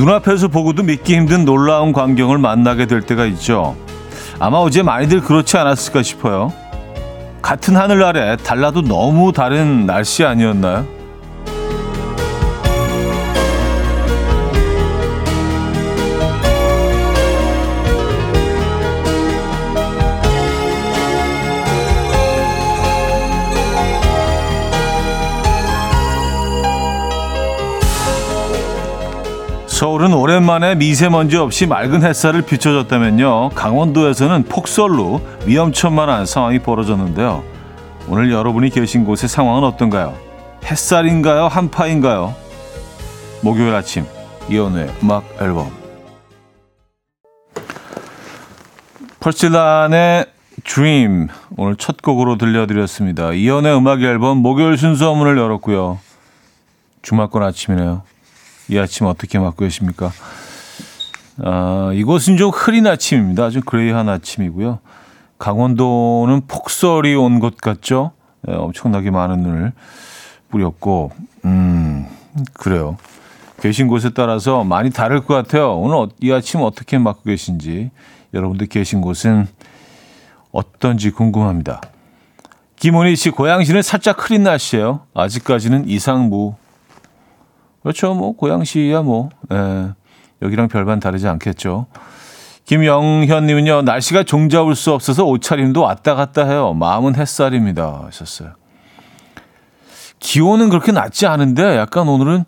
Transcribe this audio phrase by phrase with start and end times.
[0.00, 3.76] 눈앞에서 보고도 믿기 힘든 놀라운 광경을 만나게 될 때가 있죠.
[4.38, 6.54] 아마 어제 많이들 그렇지 않았을까 싶어요.
[7.42, 10.86] 같은 하늘 아래 달라도 너무 다른 날씨 아니었나요?
[29.80, 33.52] 서울은 오랜만에 미세먼지 없이 맑은 햇살을 비춰줬다면요.
[33.54, 37.42] 강원도에서는 폭설로 위험천만한 상황이 벌어졌는데요.
[38.06, 40.14] 오늘 여러분이 계신 곳의 상황은 어떤가요?
[40.64, 41.46] 햇살인가요?
[41.46, 42.34] 한파인가요?
[43.40, 44.04] 목요일 아침
[44.50, 45.70] 이연우의 음악 앨범
[49.20, 50.26] 펄실란의
[50.64, 53.32] Dream 오늘 첫 곡으로 들려드렸습니다.
[53.32, 55.98] 이연우의 음악 앨범 목요일 순서 문을 열었고요.
[57.00, 58.02] 주말권 아침이네요.
[58.70, 60.12] 이 아침 어떻게 맞고 계십니까?
[61.42, 63.44] 아, 이곳은 좀 흐린 아침입니다.
[63.44, 64.78] 아주 그레이한 아침이고요.
[65.38, 68.12] 강원도는 폭설이 온 것 같죠?
[68.42, 69.72] 네, 엄청나게 많은 눈을
[70.50, 71.10] 뿌렸고,
[71.44, 72.06] 음,
[72.52, 72.96] 그래요.
[73.60, 75.76] 계신 곳에 따라서 많이 다를 것 같아요.
[75.78, 77.90] 오늘 어, 이 아침 어떻게 맞고 계신지,
[78.32, 79.46] 여러분들 계신 곳은
[80.52, 81.80] 어떤지 궁금합니다.
[82.76, 85.00] 김원희 씨, 고양시는 살짝 흐린 날씨예요.
[85.14, 86.54] 아직까지는 이상무
[87.82, 88.14] 그렇죠.
[88.14, 89.90] 뭐 고양시야 뭐 예,
[90.42, 91.86] 여기랑 별반 다르지 않겠죠.
[92.64, 96.74] 김영현님은요 날씨가 종잡을 수 없어서 옷차림도 왔다 갔다 해요.
[96.74, 98.04] 마음은 햇살입니다.
[98.06, 98.50] 하셨어요.
[100.18, 102.44] 기온은 그렇게 낮지 않은데 약간 오늘은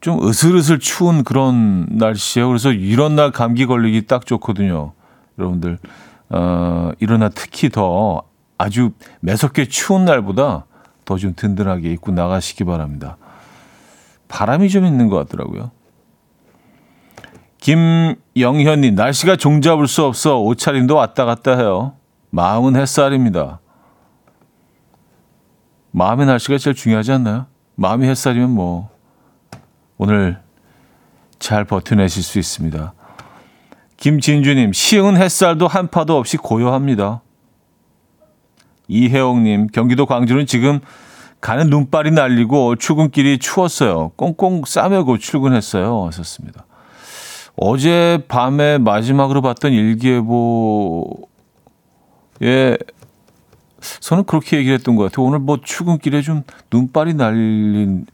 [0.00, 2.46] 좀 으슬으슬 추운 그런 날씨예요.
[2.46, 4.92] 그래서 이런 날 감기 걸리기 딱 좋거든요.
[5.38, 5.78] 여러분들
[6.30, 8.22] 어, 이런 날 특히 더
[8.58, 8.90] 아주
[9.20, 10.66] 매섭게 추운 날보다
[11.04, 13.16] 더 좀 든든하게 입고 나가시기 바랍니다.
[14.28, 15.70] 바람이 좀 있는 것 같더라고요.
[17.58, 21.94] 김영현님, 날씨가 종잡을 수 없어 옷차림도 왔다 갔다 해요.
[22.30, 23.60] 마음은 햇살입니다.
[25.90, 27.46] 마음의 날씨가 제일 중요하지 않나요?
[27.74, 28.90] 마음이 햇살이면 뭐,
[29.96, 30.40] 오늘
[31.38, 32.92] 잘 버텨내실 수 있습니다.
[33.96, 37.22] 김진주님, 시흥은 햇살도 한파도 없이 고요합니다.
[38.86, 40.80] 이혜옥님, 경기도 광주는 지금
[41.40, 44.12] 가는 눈발이 날리고 출근길이 추웠어요.
[44.16, 46.06] 꽁꽁 싸매고 출근했어요.
[46.06, 46.64] 하셨습니다.
[47.56, 51.18] 어제 밤에 마지막으로 봤던 일기예보에
[54.00, 55.26] 저는 그렇게 얘기를 했던 것 같아요.
[55.26, 58.06] 오늘 뭐 출근길에 좀 눈발이 날린,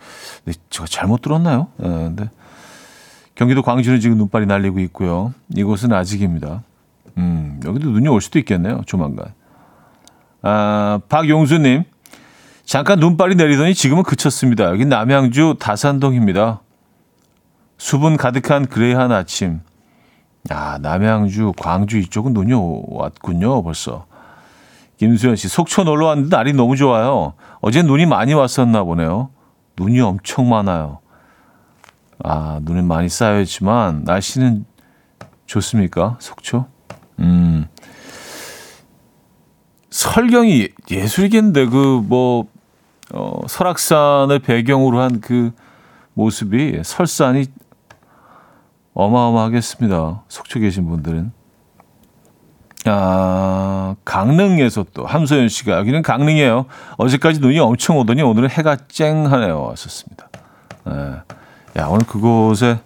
[0.44, 1.68] 네, 제가 잘못 들었나요?
[1.78, 2.30] 네, 근데
[3.34, 5.32] 경기도 광주는 지금 눈발이 날리고 있고요.
[5.54, 6.62] 이곳은 아직입니다.
[7.16, 8.82] 음, 여기도 눈이 올 수도 있겠네요.
[8.86, 9.32] 조만간.
[10.42, 11.84] 아, 박용수님.
[12.64, 14.64] 잠깐 눈발이 내리더니 지금은 그쳤습니다.
[14.64, 16.60] 여기 남양주 다산동입니다.
[17.76, 19.60] 수분 가득한 그레이한 아침.
[20.50, 22.52] 아, 남양주, 광주 이쪽은 눈이
[22.88, 24.06] 왔군요, 벌써.
[24.96, 27.34] 김수현 씨, 속초 놀러 왔는데 날이 너무 좋아요.
[27.60, 29.30] 어제 눈이 많이 왔었나 보네요.
[29.78, 31.00] 눈이 엄청 많아요.
[32.22, 34.64] 아, 눈이 많이 쌓여있지만 날씨는
[35.46, 36.16] 좋습니까?
[36.20, 36.66] 속초?
[37.18, 37.66] 음.
[39.90, 42.46] 설경이 예술이겠는데, 그, 뭐,
[43.12, 45.52] 어, 설악산을 배경으로 한 그
[46.14, 47.46] 모습이 설산이
[48.94, 50.22] 어마어마하겠습니다.
[50.28, 51.32] 속초 계신 분들은.
[52.86, 56.66] 아, 강릉에서 또 함소연 씨가 여기는 강릉이에요.
[56.98, 59.62] 어제까지 눈이 엄청 오더니 오늘은 해가 쨍하네요.
[59.62, 60.28] 왔었습니다.
[60.86, 60.92] 네.
[61.78, 62.78] 야, 오늘 그곳의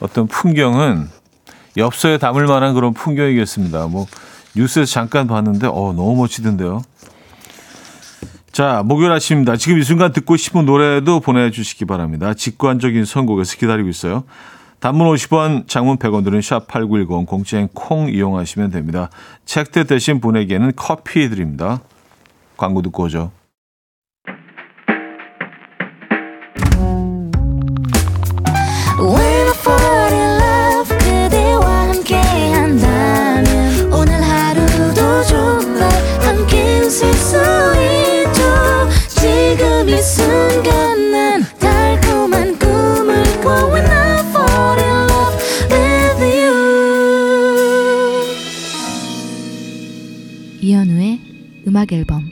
[0.00, 1.08] 어떤 풍경은
[1.76, 3.86] 엽서에 담을 만한 그런 풍경이겠습니다.
[3.86, 4.06] 뭐
[4.56, 6.82] 뉴스에서 잠깐 봤는데 어 너무 멋지던데요.
[8.56, 9.58] 자, 목요일 아침입니다.
[9.58, 12.32] 지금 이 순간 듣고 싶은 노래도 보내주시기 바랍니다.
[12.32, 14.24] 직관적인 선곡에서 기다리고 있어요.
[14.80, 19.10] 단문 50원, 장문 100원 들은 샵8910, 공짜인 콩 이용하시면 됩니다.
[19.44, 21.82] 책대 대신 보내기에는 커피 드립니다.
[22.56, 23.30] 광고 듣고 오죠.
[51.76, 52.22] 음악 앨범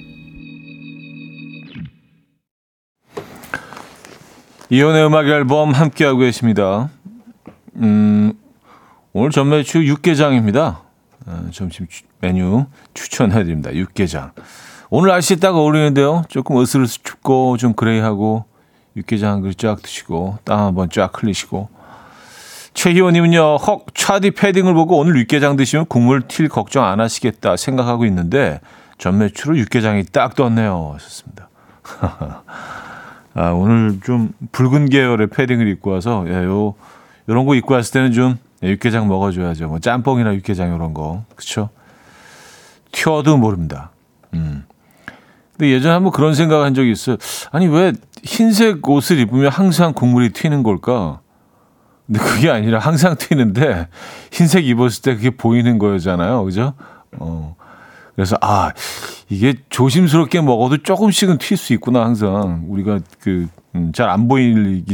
[4.71, 6.89] 이혼의 음악 앨범 함께하고 계십니다.
[7.77, 8.33] 음,
[9.13, 10.81] 오늘 전매추 육개장입니다.
[11.27, 11.87] 어, 점심
[12.21, 12.65] 메뉴
[12.95, 13.75] 추천해드립니다.
[13.75, 14.33] 육개장.
[14.89, 16.25] 오늘 날씨 딱 어울리는데요.
[16.31, 18.47] 조금 으스르스 춥고 좀 그레이하고
[18.97, 21.69] 육개장 한 그릇 쫙 드시고 땀 한번 쫙 흘리시고
[22.73, 28.61] 최희원님은요, 헉, 차디 패딩을 보고 오늘 육개장 드시면 국물 튈 걱정 안 하시겠다 생각하고 있는데,
[28.99, 30.93] 전매추로 육개장이 딱 떴네요.
[30.95, 31.49] 하셨습니다.
[33.35, 36.75] 아, 오늘 좀 붉은 계열의 패딩을 입고 와서, 예, 요,
[37.29, 39.69] 요런 거 입고 왔을 때는 좀 예, 육개장 먹어줘야죠.
[39.69, 41.25] 뭐 짬뽕이나 육개장 이런 거.
[41.35, 41.71] 그쵸?
[42.93, 43.91] 튀어도 모릅니다.
[44.35, 44.65] 음.
[45.53, 47.17] 근데 예전에 한번 그런 생각 한 적이 있어요.
[47.51, 47.93] 아니, 왜
[48.23, 51.21] 흰색 옷을 입으면 항상 국물이 튀는 걸까?
[52.07, 53.89] 근데 그게 아니라 항상 튀는데
[54.31, 56.45] 흰색 입었을 때 그게 보이는 거잖아요.
[56.45, 56.75] 그죠?
[57.19, 57.57] 어.
[58.15, 58.73] 그래서 아,
[59.29, 62.65] 이게 조심스럽게 먹어도 조금씩은 튈 수 있구나 항상.
[62.69, 64.85] 우리가 그 음, 잘안 보이는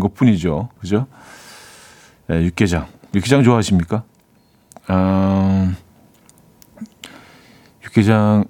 [0.00, 0.70] 것뿐이죠.
[0.80, 1.06] 그죠?
[2.26, 2.86] 네, 육개장.
[3.14, 4.04] 육개장 좋아하십니까?
[4.90, 5.76] 음,
[7.84, 8.44] 육개장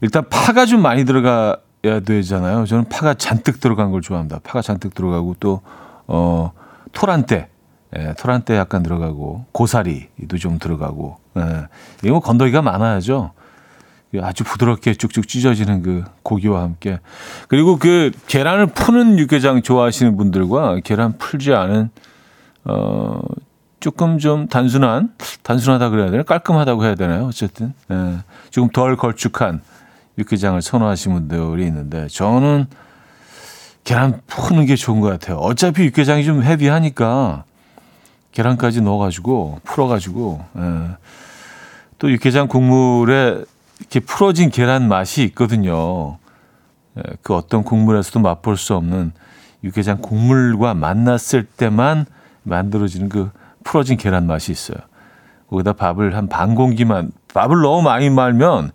[0.00, 2.64] 일단 파가 좀 많이 들어가야 되잖아요.
[2.66, 4.40] 저는 파가 잔뜩 들어간 걸 좋아합니다.
[4.42, 5.60] 파가 잔뜩 들어가고 또
[6.06, 6.52] 어,
[6.92, 7.48] 토란대,
[7.96, 11.66] 예, 토란대 약간 들어가고 고사리도 좀 들어가고 예,
[12.02, 13.32] 이거 뭐 건더기가 많아야죠.
[14.22, 17.00] 아주 부드럽게 쭉쭉 찢어지는 그 고기와 함께
[17.48, 21.90] 그리고 그 계란을 푸는 육개장 좋아하시는 분들과 계란 풀지 않은
[22.64, 23.20] 어
[23.80, 27.26] 조금 좀 단순한 단순하다 그래야 되나 깔끔하다고 해야 되나요?
[27.26, 28.18] 어쨌든 예,
[28.50, 29.60] 조금 덜 걸쭉한
[30.18, 32.66] 육개장을 선호하시는 분들이 있는데 저는
[33.82, 35.36] 계란 푸는 게 좋은 것 같아요.
[35.38, 37.44] 어차피 육개장이 좀 헤비하니까
[38.32, 40.96] 계란까지 넣어가지고 풀어가지고 예.
[42.04, 43.44] 또 육개장 국물에
[43.80, 46.18] 이렇게 풀어진 계란 맛이 있거든요.
[46.98, 49.12] 예, 그 어떤 국물에서도 맛볼 수 없는
[49.64, 52.04] 육개장 국물과 만났을 때만
[52.42, 53.30] 만들어지는 그
[53.64, 54.76] 풀어진 계란 맛이 있어요.
[55.48, 58.72] 거기다 밥을 한 반 공기만 밥을 너무 많이 말면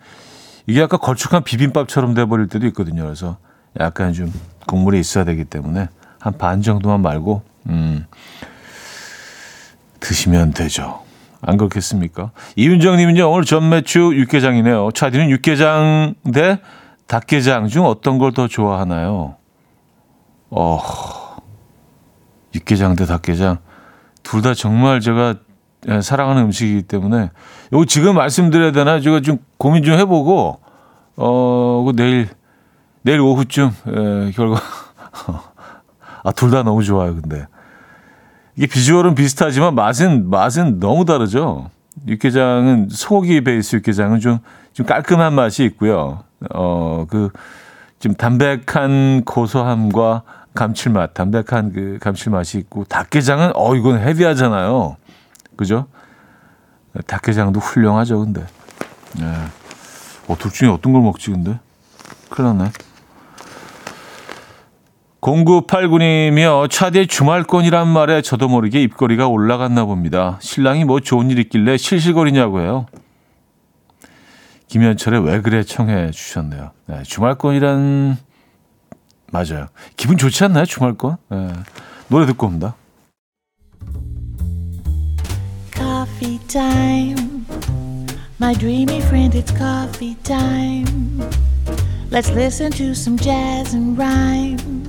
[0.65, 3.03] 이게 약간 걸쭉한 비빔밥처럼 돼버릴 때도 있거든요.
[3.03, 3.37] 그래서
[3.79, 4.33] 약간 좀
[4.65, 5.87] 국물이 있어야 되기 때문에
[6.19, 8.07] 한 반 정도만 말고 음,
[9.99, 11.03] 드시면 되죠.
[11.41, 12.31] 안 그렇겠습니까?
[12.55, 14.89] 이윤정님은요 오늘 전매추 육개장이네요.
[14.93, 16.59] 차디는 육개장 대
[17.07, 19.35] 닭게장 중 어떤 걸 더 좋아하나요?
[20.51, 20.79] 어,
[22.55, 23.57] 육개장 대 닭게장
[24.23, 25.35] 둘 다 정말 제가
[25.87, 27.31] 예, 사랑하는 음식이기 때문에
[27.71, 30.59] 이거 지금 말씀드려야 되나 제가 좀 고민 좀 해보고
[31.15, 32.27] 어 내일
[33.01, 34.59] 내일 오후쯤 에, 예, 결과
[36.23, 37.15] 아 둘 다 너무 좋아요.
[37.15, 37.47] 근데
[38.59, 41.69] 이게 비주얼은 비슷하지만 맛은 맛은 너무 다르죠.
[42.07, 44.39] 육개장은 소고기 베이스 육개장은 좀
[44.73, 46.23] 좀 깔끔한 맛이 있고요.
[46.53, 47.29] 어 그
[47.99, 50.23] 좀 담백한 고소함과
[50.53, 54.95] 감칠맛, 담백한 그 감칠맛이 있고 닭게장은 어 이건 헤비하잖아요.
[55.57, 55.87] 그죠?
[57.07, 58.45] 닭게장도 훌륭하죠, 근데.
[59.19, 59.25] 네.
[60.27, 61.59] 어, 둘 중에 어떤 걸 먹지, 근데?
[62.29, 62.71] 큰일 났네.
[65.21, 66.69] 0989님이요.
[66.69, 70.37] 차디의 주말권이란 말에 저도 모르게 입꼬리가 올라갔나 봅니다.
[70.41, 72.85] 신랑이 뭐 좋은 일 있길래 실실거리냐고 해요.
[74.67, 76.71] 김현철의 왜 그래 청해 주셨네요.
[76.85, 78.17] 네, 주말권이란
[79.31, 79.67] 맞아요.
[79.97, 80.65] 기분 좋지 않나요?
[80.65, 81.17] 주말권?
[81.29, 81.47] 네.
[82.07, 82.75] 노래 듣고 옵니다.
[85.73, 86.39] Coffee.
[88.41, 91.19] My dreamy friend, it's coffee time.
[92.09, 94.88] Let's listen to some jazz and rhyme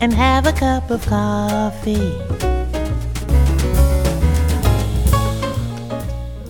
[0.00, 2.12] and have a cup of coffee.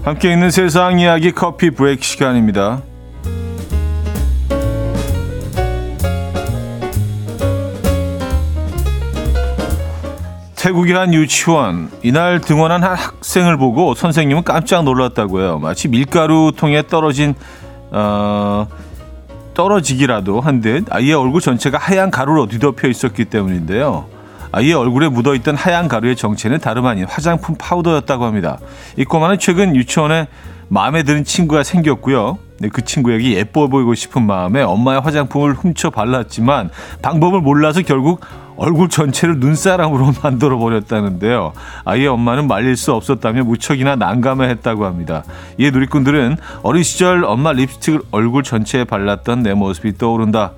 [0.02, 2.82] 함께 있는 세상 이야기 커피 브레이크 시간입니다.
[10.54, 15.60] 태국의 한 유치원 이날 등원한 한 학생을 보고 선생님은 깜짝 놀랐다고요.
[15.60, 17.34] 마치 밀가루 통에 떨어진
[17.90, 18.66] 어,
[19.56, 24.06] 떨어지기라도 한 듯 아이의 얼굴 전체가 하얀 가루로 뒤덮여 있었기 때문인데요.
[24.52, 28.58] 아이의 얼굴에 묻어있던 하얀 가루의 정체는 다름 아닌 화장품 파우더였다고 합니다.
[28.96, 30.28] 이 꼬마는 최근 유치원에
[30.68, 32.38] 마음에 드는 친구가 생겼고요.
[32.58, 36.70] 네, 그 친구에게 예뻐 보이고 싶은 마음에 엄마의 화장품을 훔쳐 발랐지만
[37.02, 38.20] 방법을 몰라서 결국
[38.56, 41.52] 얼굴 전체를 눈사람으로 만들어 버렸다는데요.
[41.84, 45.24] 아이의 엄마는 말릴 수 없었다며 무척이나 난감해했다고 합니다.
[45.58, 50.52] 이에 누리꾼들은 어린 시절 엄마 립스틱을 얼굴 전체에 발랐던 내 모습이 떠오른다.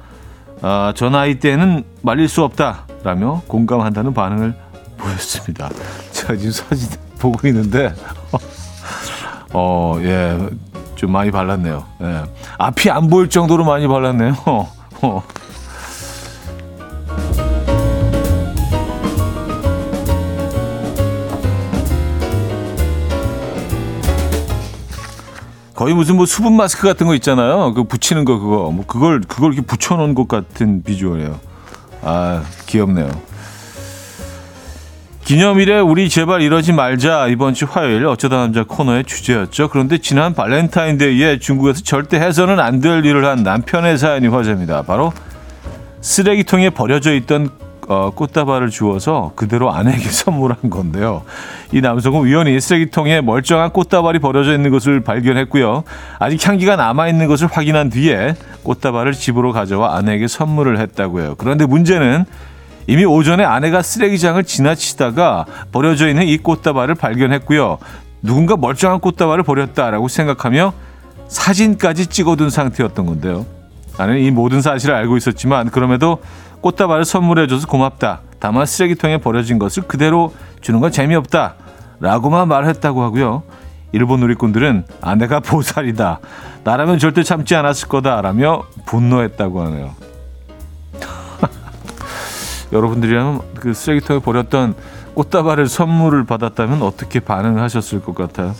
[0.62, 4.54] 아, 전 아이 때는 말릴 수 없다라며 공감한다는 반응을
[4.96, 5.70] 보였습니다.
[6.12, 6.88] 제가 지금 사진
[7.18, 7.92] 보고 있는데
[9.52, 10.38] 어, 예.
[10.94, 11.84] 좀 많이 발랐네요.
[12.02, 12.22] 예.
[12.58, 14.34] 앞이 안 보일 정도로 많이 발랐네요.
[15.02, 15.22] 어.
[25.78, 27.72] 거의 무슨 뭐 수분 마스크 같은 거 있잖아요.
[27.72, 31.38] 그 붙이는 거 그거 뭐 그걸 그걸 이렇게 붙여 놓은 것 같은 비주얼이에요.
[32.02, 33.08] 아 귀엽네요.
[35.28, 39.68] 기념일에 우리 제발 이러지 말자 이번 주 화요일 어쩌다 남자 코너의 주제였죠.
[39.68, 44.80] 그런데 지난 발렌타인데이에 중국에서 절대 해서는 안 될 일을 한 남편의 사연이 화제입니다.
[44.80, 45.12] 바로
[46.00, 47.50] 쓰레기통에 버려져 있던
[47.88, 51.24] 어, 꽃다발을 주워서 그대로 아내에게 선물한 건데요.
[51.72, 55.84] 이 남성은 우연히 쓰레기통에 멀쩡한 꽃다발이 버려져 있는 것을 발견했고요.
[56.18, 61.34] 아직 향기가 남아있는 것을 확인한 뒤에 꽃다발을 집으로 가져와 아내에게 선물을 했다고요.
[61.36, 62.24] 그런데 문제는
[62.88, 67.76] 이미 오전에 아내가 쓰레기장을 지나치다가 버려져 있는 이 꽃다발을 발견했고요.
[68.22, 70.72] 누군가 멀쩡한 꽃다발을 버렸다라고 생각하며
[71.28, 73.44] 사진까지 찍어둔 상태였던 건데요.
[73.98, 76.22] 아내는 이 모든 사실을 알고 있었지만 그럼에도
[76.62, 78.22] 꽃다발을 선물해줘서 고맙다.
[78.40, 81.56] 다만 쓰레기통에 버려진 것을 그대로 주는 건 재미없다.
[82.00, 83.42] 라고만 말했다고 하고요.
[83.92, 86.20] 일본 누리꾼들은 아내가 보살이다.
[86.64, 88.22] 나라면 절대 참지 않았을 거다.
[88.22, 90.07] 라며 분노했다고 하네요.
[92.72, 94.74] 여러분들이라면 그 쓰레기통에 버렸던
[95.14, 98.54] 꽃다발을 선물을 받았다면 어떻게 반응하셨을 것 같아요?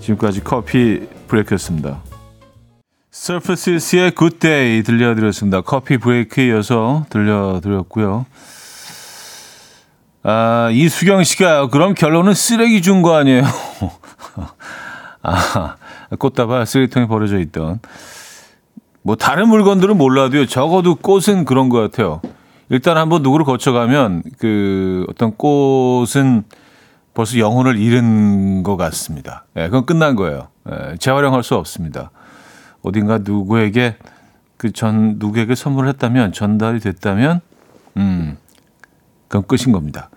[0.00, 2.00] 지금까지 커피 브레이크였습니다.
[3.10, 5.60] Surfaces의 Good Day 들려드렸습니다.
[5.60, 8.26] 커피 브레이크에 이어서 들려드렸고요.
[10.22, 13.44] 아, 이수경 씨가 그럼 결론은 쓰레기 준 거 아니에요?
[15.22, 15.76] 아,
[16.18, 17.80] 꽃다발 쓰레기통에 버려져 있던.
[19.02, 20.46] 뭐 다른 물건들은 몰라도요.
[20.46, 22.20] 적어도 꽃은 그런 것 같아요.
[22.70, 26.44] 일단 한번 누구를 거쳐가면 그 어떤 꽃은
[27.12, 29.44] 벌써 영혼을 잃은 것 같습니다.
[29.56, 30.48] 예, 그건 끝난 거예요.
[30.70, 32.10] 예, 재활용할 수 없습니다.
[32.82, 33.96] 어딘가 누구에게
[34.56, 37.40] 그 전 누구에게 선물을 했다면 전달이 됐다면
[37.98, 38.38] 음
[39.28, 40.08] 그건 끝인 겁니다.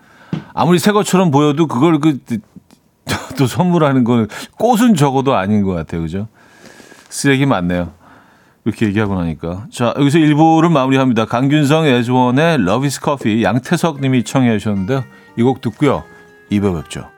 [0.54, 2.20] 아무리 새 것처럼 보여도 그걸 그
[3.38, 4.28] 또 선물하는 거는
[4.58, 6.28] 꽃은 적어도 아닌 것 같아요, 그죠?
[7.10, 7.92] 쓰레기 많네요.
[8.68, 9.68] 이렇게 얘기하고 나니까.
[9.72, 11.26] 자, 여기서 1부를 마무리합니다.
[11.26, 15.06] 강균성 애즈원의 Love is Coffee 양태석 님이 청해 주셨는데요.
[15.38, 16.04] 이 곡 듣고요.
[16.52, 17.10] 2부 뵙죠.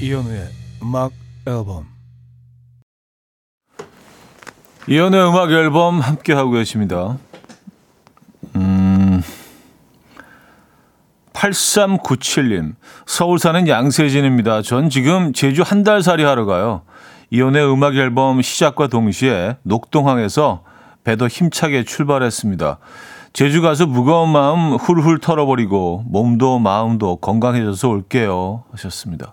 [0.00, 0.48] 이현우의
[0.82, 1.12] 음악
[1.46, 1.86] 앨범
[4.88, 7.18] 이현우의 음악 앨범 함께 하고 계십니다.
[8.56, 9.22] 음,
[11.32, 12.74] 8397님
[13.06, 14.62] 서울 사는 양세진입니다.
[14.62, 16.82] 전 지금 제주 한 달 살이 하러 가요.
[17.30, 20.64] 이현우의 음악 앨범 시작과 동시에 녹동항에서
[21.04, 22.78] 배도 힘차게 출발했습니다.
[23.32, 29.32] 제주 가서 무거운 마음 훌훌 털어버리고 몸도 마음도 건강해져서 올게요 하셨습니다.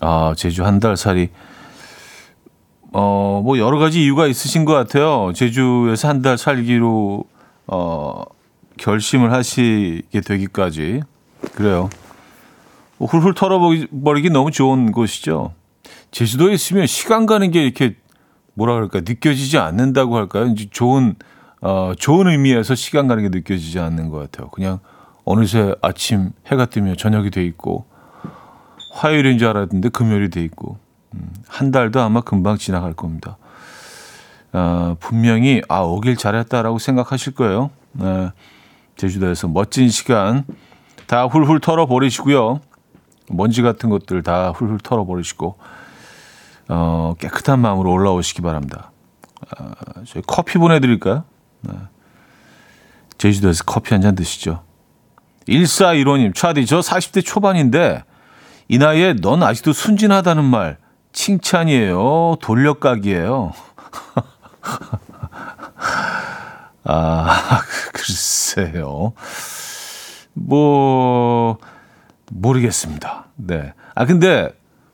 [0.00, 1.30] 아, 제주 한 달 살이.
[2.92, 5.32] 어, 뭐 여러 가지 이유가 있으신 것 같아요.
[5.34, 7.24] 제주에서 한 달 살기로,
[7.66, 8.22] 어,
[8.76, 11.02] 결심을 하시게 되기까지.
[11.54, 11.88] 그래요.
[12.98, 15.52] 뭐 훌훌 털어버리기 너무 좋은 곳이죠.
[16.10, 17.96] 제주도에 있으면 시간 가는 게 이렇게
[18.54, 20.46] 뭐라 그럴까 느껴지지 않는다고 할까요?
[20.46, 21.16] 이제 좋은
[21.60, 24.48] 어 좋은 의미에서 시간 가는 게 느껴지지 않는 것 같아요.
[24.50, 24.78] 그냥
[25.24, 27.86] 어느새 아침 해가 뜨면 저녁이 돼 있고
[28.92, 30.78] 화요일인 줄 알았는데 금요일이 돼 있고
[31.14, 33.36] 음, 한 달도 아마 금방 지나갈 겁니다.
[34.52, 37.70] 아, 분명히 아 오길 잘했다라고 생각하실 거예요.
[37.92, 38.30] 네,
[38.96, 40.44] 제주도에서 멋진 시간
[41.06, 42.60] 다 훌훌 털어 버리시고요.
[43.30, 45.56] 먼지 같은 것들 다 훌훌 털어 버리시고
[46.68, 48.90] 어, 깨끗한 마음으로 올라오시기 바랍니다.
[49.56, 49.74] 아,
[50.06, 51.24] 저희 커피 보내드릴까요?
[51.62, 51.72] 네.
[53.18, 54.62] 제주도에서 커피 한 잔 드시죠.
[55.48, 58.04] 1415님, 차디, 저 40대 초반인데
[58.68, 60.76] 이 나이에 넌 아직도 순진하다는 말
[61.12, 62.36] 칭찬이에요.
[62.40, 63.52] 돌려가기예요.
[66.84, 67.60] 아,
[67.92, 69.12] 글쎄요.
[70.34, 71.58] 뭐
[72.30, 73.26] 모르겠습니다.
[73.36, 73.72] 네.
[73.94, 74.50] 아 근데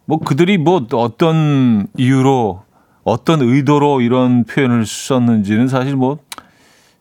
[0.07, 2.63] 뭐 그들이 뭐 어떤 이유로
[3.03, 6.19] 어떤 의도로 이런 표현을 썼는지는 사실 뭐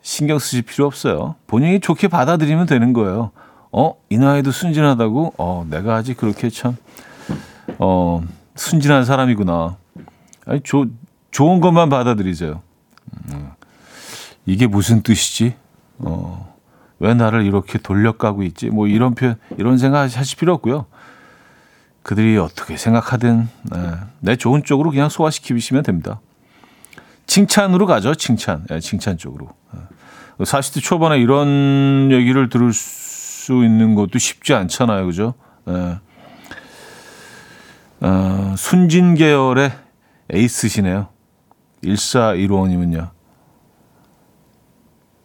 [0.04, 1.36] 신경 쓰실 필요 없어요.
[1.48, 3.32] 본인이 좋게 받아들이면 되는 거예요.
[3.72, 5.36] 어, 이 나이도 순진하다고?
[5.38, 6.76] 어, 내가 아직 그렇게 참,
[7.80, 8.22] 어,
[8.54, 9.78] 순진한 사람이구나.
[10.46, 10.86] 아니, 조,
[11.32, 12.62] 좋은 것만 받아들이세요.
[13.32, 13.52] 음,
[14.46, 15.56] 이게 무슨 뜻이지?
[16.00, 16.54] 어,
[17.00, 18.70] 왜 나를 이렇게 돌려가고 있지?
[18.70, 20.86] 뭐 이런 표현, 이런 생각 하실 필요 없고요.
[22.04, 23.78] 그들이 어떻게 생각하든, 네,
[24.20, 26.20] 내 좋은 쪽으로 그냥 소화시키시면 됩니다.
[27.26, 28.66] 칭찬으로 가죠, 칭찬.
[28.68, 29.48] 네, 칭찬 쪽으로.
[30.40, 35.06] 40대 초반에 이런 얘기를 들을 수 있는 것도 쉽지 않잖아요.
[35.06, 35.34] 그죠?
[35.66, 35.98] 네.
[38.02, 39.72] 어, 순진 계열의
[40.32, 41.08] 에이스시네요.
[41.84, 43.10] 1415님은요.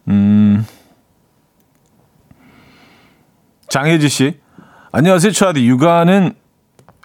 [0.09, 0.65] 음,
[3.69, 4.39] 장혜지 씨.
[4.91, 5.67] 안녕하세요, 차디.
[5.67, 6.33] 육아는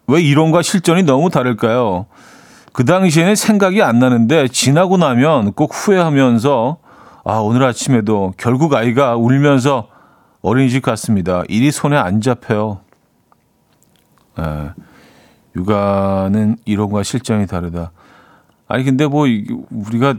[0.07, 2.07] 왜 이론과 실전이 너무 다를까요?
[2.73, 6.79] 그 당시에는 생각이 안 나는데 지나고 나면 꼭 후회하면서
[7.25, 9.89] 아, 오늘 아침에도 결국 아이가 울면서
[10.43, 11.43] 어린이집 갔습니다.
[11.49, 12.81] 일이 손에 안 잡혀요.
[14.39, 14.71] 에,
[15.57, 17.93] 육아는 이론과 실전이 다르다.
[18.69, 19.27] 아니 근데 뭐
[19.71, 20.17] 우리가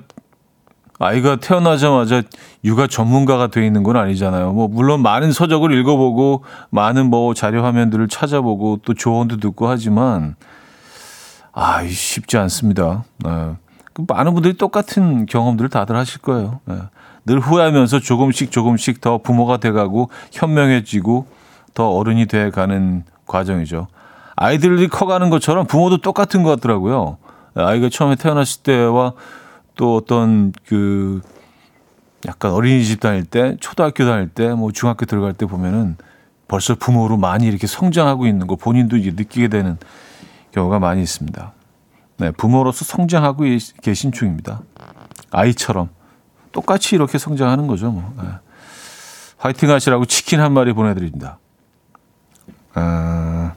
[0.98, 2.24] 아이가 태어나자마자
[2.64, 4.54] 육아 전문가가 돼 있는 건 아니잖아요.
[4.54, 10.36] 뭐 물론 많은 서적을 읽어보고 많은 뭐 자료 화면들을 찾아보고 또 조언도 듣고 하지만
[11.52, 13.04] 아 쉽지 않습니다.
[13.20, 13.56] 네.
[14.08, 16.62] 많은 분들이 똑같은 경험들을 다들 하실 거예요.
[16.66, 16.76] 네.
[17.25, 21.25] 늘 후회하면서 조금씩 조금씩 더 부모가 돼가고 현명해지고
[21.74, 23.88] 더 어른이 돼가는 과정이죠.
[24.36, 27.17] 아이들이 커가는 것처럼 부모도 똑같은 것 같더라고요.
[27.55, 29.13] 아이가 처음에 태어났을 때와
[29.75, 31.22] 또 어떤 그
[32.27, 35.98] 약간 어린이집 다닐 때, 초등학교 다닐 때, 뭐 중학교 들어갈 때 보면은
[36.48, 39.77] 벌써 부모로 많이 이렇게 성장하고 있는 거 본인도 이제 느끼게 되는
[40.51, 41.53] 경우가 많이 있습니다.
[42.17, 43.44] 네, 부모로서 성장하고
[43.82, 44.62] 계신 중입니다.
[45.32, 45.89] 아이처럼
[46.56, 47.92] 똑같이 이렇게 성장하는 거죠.
[47.92, 48.14] 뭐.
[48.18, 48.30] 네.
[49.38, 51.38] 화이팅 하시라고 치킨 한 마리 보내드립니다.
[52.74, 53.54] 아,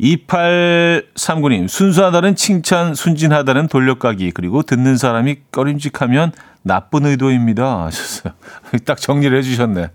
[0.00, 6.32] 2839님, 순수하다는 칭찬, 순진하다는 돌려가기, 그리고 듣는 사람이 꺼림직하면
[6.62, 7.90] 나쁜 의도입니다.
[8.86, 9.90] 딱 정리를 해주셨네.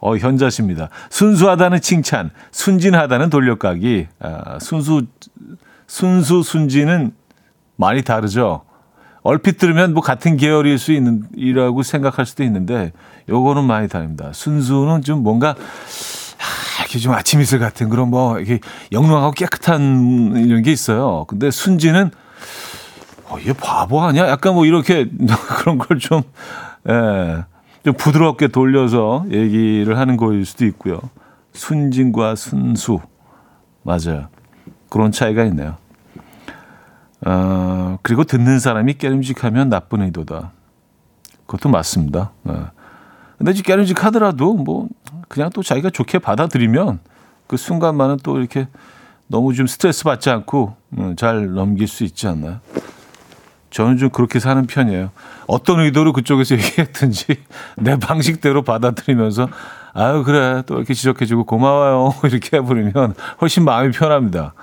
[0.00, 0.90] 어, 현자십니다.
[1.10, 4.08] 순수하다는 칭찬, 순진하다는 돌려가기.
[4.18, 5.06] 아, 순수,
[5.86, 7.14] 순수, 순진은
[7.76, 8.66] 많이 다르죠.
[9.26, 12.92] 얼핏 들으면 뭐 같은 계열일 수 있는, 이라고 생각할 수도 있는데,
[13.28, 14.30] 요거는 많이 다릅니다.
[14.32, 15.54] 순수는 좀 뭔가,
[16.80, 18.60] 이렇게 좀 아침 이슬 같은 그런 뭐 이렇게
[18.92, 21.24] 영롱하고 깨끗한 이런 게 있어요.
[21.26, 22.10] 근데 순지는
[23.28, 24.28] 어, 얘 바보 아니야?
[24.28, 25.08] 약간 뭐 이렇게
[25.58, 26.22] 그런 걸 좀,
[26.88, 27.44] 예,
[27.84, 31.00] 좀 부드럽게 돌려서 얘기를 하는 거일 수도 있고요.
[31.52, 33.00] 순진과 순수.
[33.82, 34.28] 맞아요.
[34.88, 35.76] 그런 차이가 있네요.
[37.24, 40.52] 어, 그리고 듣는 사람이 깨름직하면 나쁜 의도다.
[41.46, 42.32] 그것도 맞습니다.
[42.44, 42.70] 어.
[43.38, 44.88] 근데 이제 깨름직하더라도 뭐
[45.28, 47.00] 그냥 또 자기가 좋게 받아들이면
[47.46, 48.68] 그 순간만은 또 이렇게
[49.28, 52.60] 너무 좀 스트레스 받지 않고 음, 잘 넘길 수 있지 않나요?
[53.70, 55.10] 저는 좀 그렇게 사는 편이에요.
[55.46, 57.42] 어떤 의도로 그쪽에서 얘기했든지
[57.76, 59.48] 내 방식대로 받아들이면서
[59.92, 64.54] 아유 그래 또 이렇게 지적해주고 고마워요 이렇게 해버리면 훨씬 마음이 편합니다.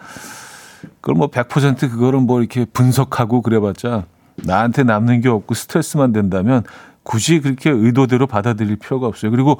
[1.03, 4.05] 그걸 뭐 100% 그거를 뭐 이렇게 분석하고 그래봤자
[4.37, 6.63] 나한테 남는 게 없고 스트레스만 된다면
[7.03, 9.29] 굳이 그렇게 의도대로 받아들일 필요가 없어요.
[9.29, 9.59] 그리고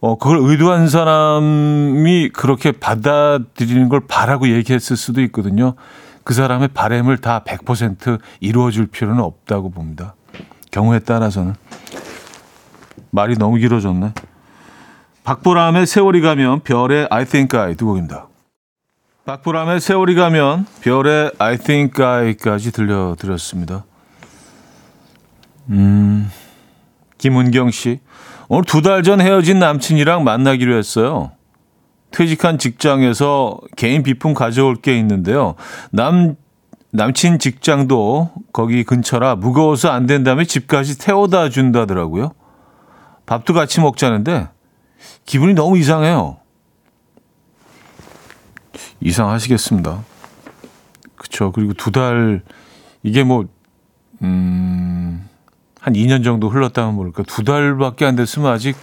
[0.00, 5.74] 어, 그걸 의도한 사람이 그렇게 받아들이는 걸 바라고 얘기했을 수도 있거든요.
[6.24, 10.16] 그 사람의 바램을 다 100% 이루어줄 필요는 없다고 봅니다.
[10.72, 11.54] 경우에 따라서는.
[13.12, 14.12] 말이 너무 길어졌네.
[15.22, 18.26] 박보람의 세월이 가면 별의 I think I 두 곡입니다.
[19.24, 23.84] 박보람의 세월이 가면 별의 I think I까지 들려드렸습니다.
[25.70, 26.30] 음,
[27.16, 28.00] 김은경 씨.
[28.48, 31.32] 오늘 두 달 전 헤어진 남친이랑 만나기로 했어요.
[32.10, 35.54] 퇴직한 직장에서 개인 비품 가져올 게 있는데요.
[35.90, 36.36] 남,
[36.92, 42.32] 남친 직장도 거기 근처라 무거워서 안 된다며 집까지 태워다 준다더라고요.
[43.24, 44.48] 밥도 같이 먹자는데
[45.24, 46.36] 기분이 너무 이상해요.
[49.04, 50.02] 이상 하시겠습니다.
[51.14, 51.52] 그쵸.
[51.52, 52.42] 그리고 두 달,
[53.02, 53.44] 이게 뭐,
[54.22, 55.28] 음,
[55.78, 58.74] 한 2년 정도 흘렀다면 모를까 두 달밖에 안 됐으면 아직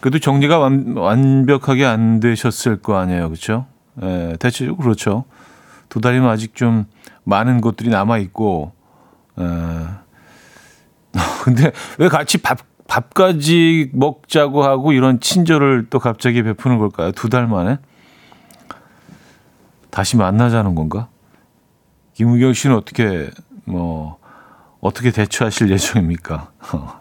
[0.00, 3.66] 그래도 정리가 완, 완벽하게 안 되셨을 거 아니에요, 그렇죠?
[4.02, 5.24] 예, 대체적으로 그렇죠.
[5.88, 6.84] 두 달이면 아직 좀
[7.24, 8.72] 많은 것들이 남아 있고,
[9.38, 9.42] 에,
[11.44, 17.12] 근데 왜 같이 밥 밥까지 먹자고 하고 이런 친절을 또 갑자기 베푸는 걸까요?
[17.12, 17.78] 두 달 만에
[19.90, 21.08] 다시 만나자는 건가?
[22.14, 23.30] 김우경 씨는 어떻게
[23.64, 24.18] 뭐
[24.80, 26.50] 어떻게 대처하실 예정입니까?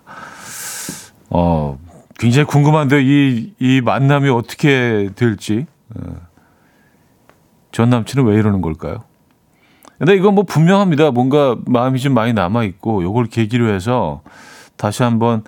[1.30, 1.80] 어,
[2.17, 5.65] 굉장히 궁금한데 이, 이 만남이 어떻게 될지.
[5.95, 6.15] 어,
[7.71, 9.04] 전 남친은 왜 이러는 걸까요?
[9.97, 11.12] 근데 이건 뭐 분명합니다.
[11.12, 14.21] 뭔가 마음이 좀 많이 남아 있고, 요걸 계기로 해서
[14.78, 15.43] 다시 한번,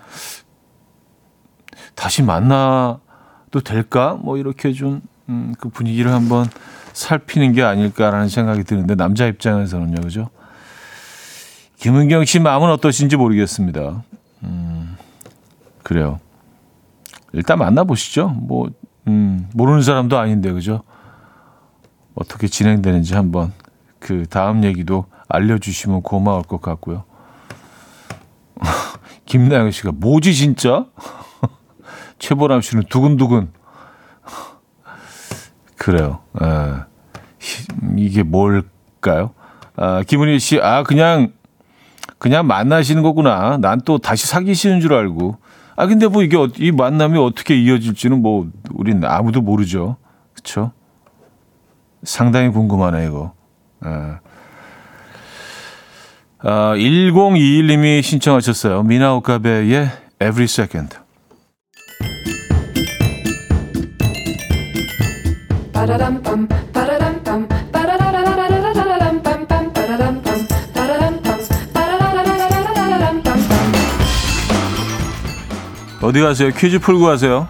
[1.96, 4.20] 다시 만나도 될까?
[4.22, 5.02] 뭐 이렇게 좀,
[5.32, 6.46] 음, 그 분위기를 한번
[6.92, 10.30] 살피는 게 아닐까라는 생각이 드는데, 남자 입장에서는요, 그죠?
[11.78, 14.04] 김은경 씨 마음은 어떠신지 모르겠습니다.
[14.44, 14.98] 음,
[15.84, 16.20] 그래요.
[17.32, 18.28] 일단 만나보시죠.
[18.28, 18.70] 뭐,
[19.08, 20.84] 음, 모르는 사람도 아닌데, 그죠?
[22.14, 23.54] 어떻게 진행되는지 한번
[24.00, 27.06] 그 다음 얘기도 알려주시면 고마울 것 같고요.
[29.26, 30.88] 김나영 씨가 뭐지 진짜?
[32.20, 33.61] 최보람 씨는 두근두근.
[35.82, 36.20] 그래요.
[36.40, 36.74] 에, 예.
[37.98, 39.32] 이게 뭘까요?
[39.76, 41.32] 아, 김은희 씨, 아 그냥
[42.20, 43.58] 그냥 만나시는 거구나.
[43.58, 45.38] 난 또 다시 사귀시는 줄 알고.
[45.76, 49.98] 아 근데 뭐 이게 이 만남이 어떻게 이어질지는 뭐 우린 아무도 모르죠.
[50.34, 50.72] 그렇죠?
[52.04, 53.34] 상당히 궁금하네 이거.
[53.80, 54.20] 아.
[56.44, 58.84] 아, 1021님이 신청하셨어요.
[58.84, 59.90] 미나 오카베의
[60.22, 61.01] Every Second.
[76.02, 76.50] 어디 가세요?
[76.56, 77.48] 퀴즈 풀고 가세요.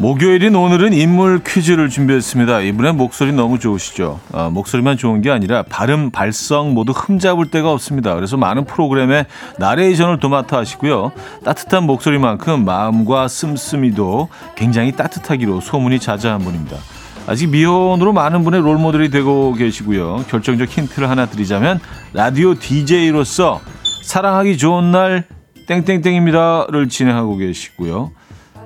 [0.00, 2.60] 목요일인 오늘은 인물 퀴즈를 준비했습니다.
[2.60, 4.18] 이분의 목소리 너무 좋으시죠?
[4.32, 8.14] 아, 목소리만 좋은 게 아니라 발음, 발성 모두 흠잡을 데가 없습니다.
[8.14, 9.26] 그래서 많은 프로그램에
[9.58, 11.12] 나레이션을 도맡아 하시고요.
[11.44, 16.78] 따뜻한 목소리만큼 마음과 씀씀이도 굉장히 따뜻하기로 소문이 자자한 분입니다.
[17.26, 20.24] 아직 미혼으로 많은 분의 롤모델이 되고 계시고요.
[20.30, 21.78] 결정적 힌트를 하나 드리자면
[22.14, 23.60] 라디오 DJ로서
[24.02, 25.24] 사랑하기 좋은 날
[25.66, 28.12] 땡땡땡입니다를 진행하고 계시고요.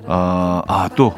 [0.07, 1.13] 아, 아, 또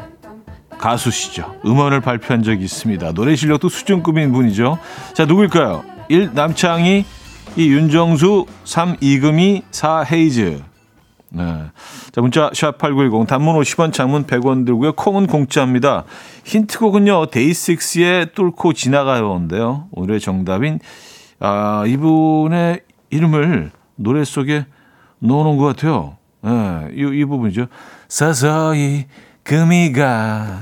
[0.78, 1.60] 가수시죠.
[1.66, 3.14] 음원을 발표한 적이 있습니다.
[3.14, 4.78] 노래 실력도 수준급인 분이죠.
[5.14, 5.84] 자, 누구일까요?
[6.10, 6.32] 1.
[6.34, 7.06] 남창희,
[7.56, 7.70] 2.
[7.70, 8.98] 윤정수, 3.
[9.02, 10.06] 이금희, 4.
[10.12, 10.62] 헤이즈.
[11.30, 11.44] 네.
[12.12, 14.94] 자, 문자 샵8910 단문 50원, 장문 100원 들고요.
[14.94, 16.06] 콩은 공짜입니다.
[16.46, 17.28] 힌트곡은요.
[17.28, 19.88] 데이식스의 뚫고 지나가요인데요.
[19.92, 20.80] 오늘의 정답인
[21.40, 24.66] 아, 이분의 이름을 노래 속에
[25.20, 26.18] 넣어 놓은 것 같아요.
[26.42, 27.68] 네, 이, 이 부분이죠.
[28.08, 29.06] 서서히
[29.48, 30.60] 금이 가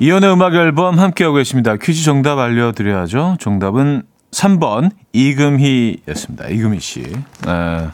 [0.00, 1.76] 이연의 음악 앨범 함께하고 계십니다.
[1.76, 3.36] 퀴즈 정답 알려드려야죠.
[3.38, 4.02] 정답은
[4.32, 6.48] 3번 이금희였습니다.
[6.48, 7.04] 이금희 씨.
[7.46, 7.92] 아,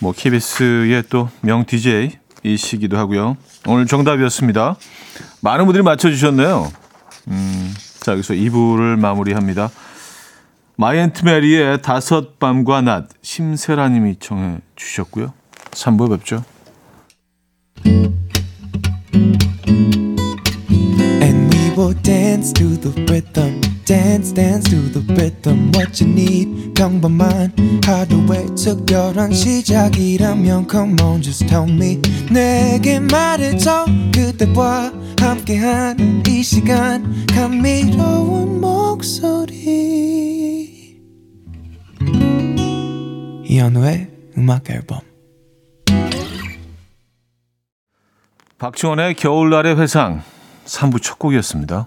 [0.00, 3.36] 뭐 KBS의 또 명 DJ이시기도 하고요.
[3.66, 4.76] 오늘 정답이었습니다.
[5.42, 6.72] 많은 분들이 맞춰주셨네요.
[7.28, 9.68] 음, 자 여기서 2부를 마무리합니다.
[10.76, 15.32] 마이앤트 메리의 다섯 밤과 낮 심세라님이 청해 주셨고요.
[15.72, 16.44] 3부 뵙죠.
[21.76, 23.65] will dance to the rhythm.
[23.86, 25.70] Dance, dance to the rhythm.
[25.72, 32.02] What you need, 평범한 하루의 특별한 시작이라면 Come on, just tell me.
[32.28, 33.86] 내게 말해줘.
[34.12, 37.26] 그대와 함께한 이 시간.
[37.28, 39.54] 감미로운 목소리.
[43.44, 44.98] 이현우의 음악 앨범.
[48.58, 50.24] 박지원의 겨울날의 회상.
[50.64, 51.86] 3부 첫 곡이었습니다.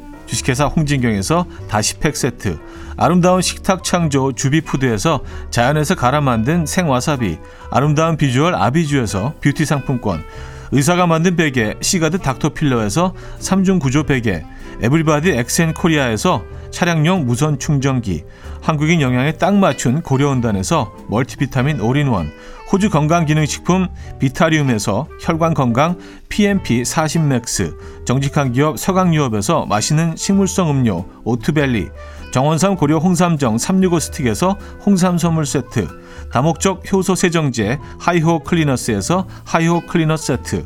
[0.31, 2.57] 주식회사 홍진경에서 다시팩 세트,
[2.95, 7.37] 아름다운 식탁 창조 주비푸드에서 자연에서 갈아 만든 생와사비,
[7.69, 10.23] 아름다운 비주얼 아비주에서 뷰티 상품권,
[10.71, 14.45] 의사가 만든 베개 시가드 닥터필러에서 3중 구조 베개,
[14.81, 18.23] 에브리바디 엑센 코리아에서 차량용 무선 충전기,
[18.61, 22.31] 한국인 영양에 딱 맞춘 고려원단에서 멀티비타민 올인원,
[22.71, 25.97] 호주 건강기능식품 비타리움에서 혈관건강
[26.29, 31.89] PMP 40맥스, 정직한 기업 서강유업에서 맛있는 식물성 음료 오트벨리,
[32.31, 35.85] 정원삼 고려 홍삼정 365 스틱에서 홍삼 선물 세트,
[36.31, 40.65] 다목적 효소 세정제 하이호 클리너스에서 하이호 클리너 세트,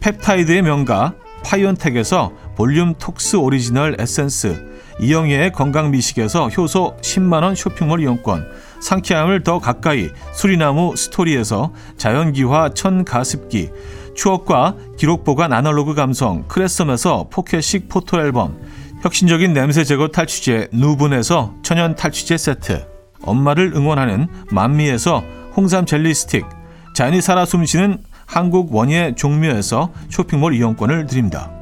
[0.00, 1.14] 펩타이드의 명가
[1.44, 8.46] 파이온텍에서 볼륨 톡스 오리지널 에센스, 이영애의 건강미식에서 효소 10만원 쇼핑몰 이용권,
[8.82, 13.70] 상쾌함을 더 가까이 수리나무 스토리에서 자연기화 천가습기,
[14.14, 18.60] 추억과 기록 보관 아날로그 감성 크레썸에서 포켓식 포토앨범,
[19.02, 22.86] 혁신적인 냄새 제거 탈취제 누분에서 천연 탈취제 세트,
[23.22, 25.22] 엄마를 응원하는 만미에서
[25.56, 26.44] 홍삼 젤리 스틱,
[26.94, 31.61] 자연이 살아 숨쉬는 한국 원예 종묘에서 쇼핑몰 이용권을 드립니다.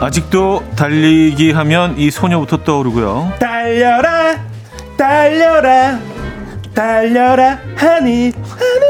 [0.00, 3.32] 아직도 달리기 하면 이 소녀부터 떠오르고요.
[3.38, 4.38] 달려라
[4.96, 6.15] 달려라
[6.76, 8.86] 달려라 하니 하니.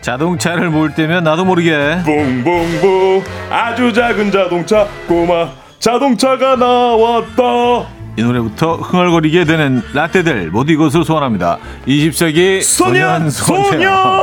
[0.00, 1.98] 자동차를 몰 때면 나도 모르게.
[2.04, 7.88] 봉봉봉 아주 작은 자동차 꼬마 자동차가 나왔다.
[8.16, 11.58] 이 노래부터 흥얼거리게 되는 라떼들 모두 이것을 소원합니다.
[11.88, 13.64] 20세기 소년 소년.
[13.64, 14.14] 소녀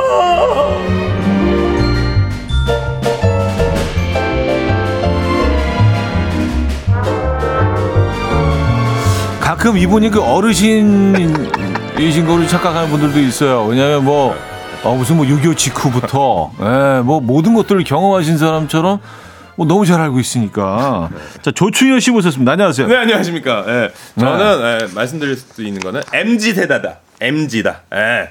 [9.40, 11.51] 가끔 이분이 그 어르신
[12.02, 13.64] 이신 거로 착각하는 분들도 있어요.
[13.64, 14.34] 왜냐하면 뭐
[14.82, 18.98] 어, 무슨 뭐 6.25 직후부터 예, 뭐 모든 것들을 경험하신 사람처럼
[19.54, 21.10] 뭐 너무 잘 알고 있으니까.
[21.42, 22.52] 자 조충현 씨 모셨습니다.
[22.52, 22.88] 안녕하세요.
[22.88, 23.90] 네 안녕하십니까 예.
[24.18, 28.30] 저는 예, 말씀드릴 수 있는 거는 MZ 세대다 MZ다 예.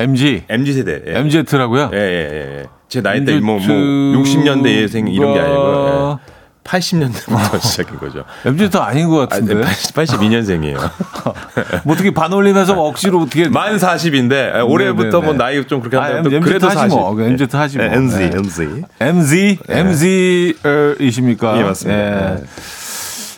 [0.00, 1.18] MG, MZ 세대 예.
[1.18, 1.90] MZ라고요?
[1.92, 2.64] 예, 예, 예, 예.
[2.88, 6.35] 제 나이 때 뭐, 뭐 60년대 예생 이런 게 아니고 예.
[6.66, 8.24] 80년대부터 시작인 거죠.
[8.44, 9.54] MZ 도 아닌 것 아, 같은데.
[9.54, 10.76] 네, 82년생이에요.
[11.84, 15.38] 뭐 어떻게 반올림해서 뭐 억지로 어떻게 만 40인데 올해부터 네, 뭐 네.
[15.38, 16.98] 나이 좀 그렇게 아, 한다면 MZ 그래도 하지 40.
[16.98, 17.14] 뭐.
[17.14, 17.86] 그 MZ 하지 뭐.
[17.86, 18.30] 네, MZ, 네.
[18.36, 18.84] MZ.
[19.00, 20.54] MZ,
[20.98, 21.58] MZ이십니까?
[21.58, 22.00] 예, 맞습니다.
[22.34, 22.44] 네.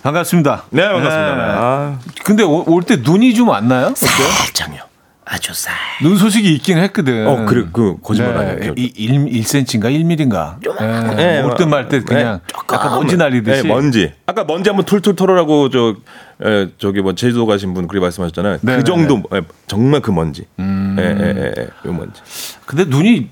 [0.03, 0.65] 반갑습니다.
[0.71, 1.35] 네, 반갑습니다.
[1.37, 1.43] 네.
[1.57, 3.87] 아, 근데 올 때 눈이 좀 왔나요?
[3.87, 4.29] 어때요?
[4.39, 4.88] 살짝요
[5.31, 7.27] 아주 살눈 소식이 있긴 했거든.
[7.27, 8.73] 어, 그래, 그 거짓말 아니에요.
[8.79, 11.17] 이 1, 1cm인가 1mm인가.
[11.17, 12.41] 네, 올듯 말때 그냥
[12.73, 13.63] 약간 먼지 날리듯이.
[13.63, 14.13] 네, 먼지.
[14.25, 15.97] 아까 먼지 한번 툴툴 털어라고 저
[16.43, 18.59] 에, 저기 뭐 제주도 가신 분 그렇게 말씀하셨잖아요.
[18.63, 20.47] 네, 그 네, 정도 예, 정말 그 먼지.
[20.59, 22.23] 예, 예, 예, 예, 요 먼지.
[22.65, 23.29] 근데 눈이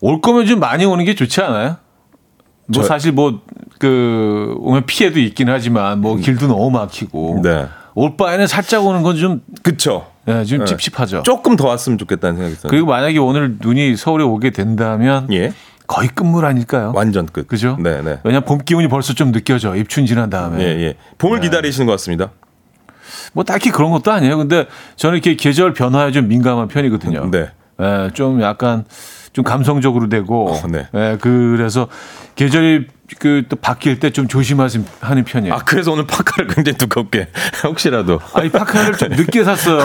[0.00, 1.76] 올 거면 좀 많이 오는 게 좋지 않아요?
[2.66, 3.40] 뭐 저- 사실 뭐
[3.78, 7.66] 그 오면 피해도 있긴 하지만 뭐 길도 너무 막히고 네.
[7.98, 10.06] 올 바에는 살짝 오는 건 좀 그쵸.
[10.24, 10.64] 네, 좀 네.
[10.66, 11.22] 찝찝하죠.
[11.24, 12.70] 조금 더 왔으면 좋겠다는 생각이 있어요.
[12.70, 15.52] 그리고 만약에 오늘 눈이 서울에 오게 된다면 예.
[15.88, 16.92] 거의 끝물 아닐까요?
[16.94, 17.48] 완전 끝.
[17.48, 17.76] 그죠?
[17.80, 18.18] 네, 네.
[18.22, 19.74] 왜냐면 봄 기운이 벌써 좀 느껴져.
[19.74, 20.62] 입춘 지난 다음에.
[20.62, 20.94] 예, 예.
[21.16, 21.46] 봄을 네.
[21.48, 22.30] 기다리시는 것 같습니다.
[23.32, 24.36] 뭐 딱히 그런 것도 아니에요.
[24.36, 27.30] 근데 저는 이렇게 계절 변화에 좀 민감한 편이거든요.
[27.32, 27.48] 네.
[27.80, 28.84] 예, 좀 약간
[29.32, 30.52] 좀 감성적으로 되고.
[30.52, 30.86] 어, 네.
[30.94, 31.88] 예, 그래서
[32.36, 32.86] 계절이
[33.18, 34.84] 그또 바뀔 때 좀 조심하는
[35.26, 35.54] 편이에요.
[35.54, 37.28] 아, 그래서 오늘 파카를 굉장히 두껍게
[37.64, 39.80] 혹시라도 아니 파카를 좀 늦게 샀어요.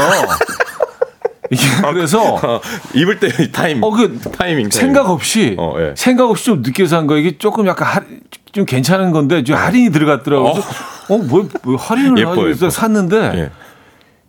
[1.51, 1.61] 이게
[1.93, 2.61] 그래서 어,
[2.93, 3.83] 입을 때 타임.
[3.83, 4.69] 어, 그 타이밍.
[4.71, 5.93] 생각 없이 어, 예.
[5.95, 8.05] 생각 없이 좀 늦게 산 거 이게 조금 약간 할,
[8.51, 10.53] 좀 괜찮은 건데 좀 할인이 들어갔더라고요.
[10.53, 10.69] 그래서
[11.09, 12.69] 어, 뭐, 뭐 할인을 예뻐, 위해서 예뻐.
[12.69, 13.51] 샀는데 예.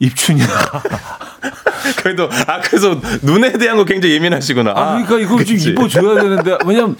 [0.00, 0.46] 입춘이야.
[2.02, 4.72] 그래도 아 그래서 눈에 대한 거 굉장히 예민하시구나.
[4.74, 5.70] 아, 그러니까 이걸 좀 그치.
[5.70, 6.96] 입어줘야 되는데 왜냐면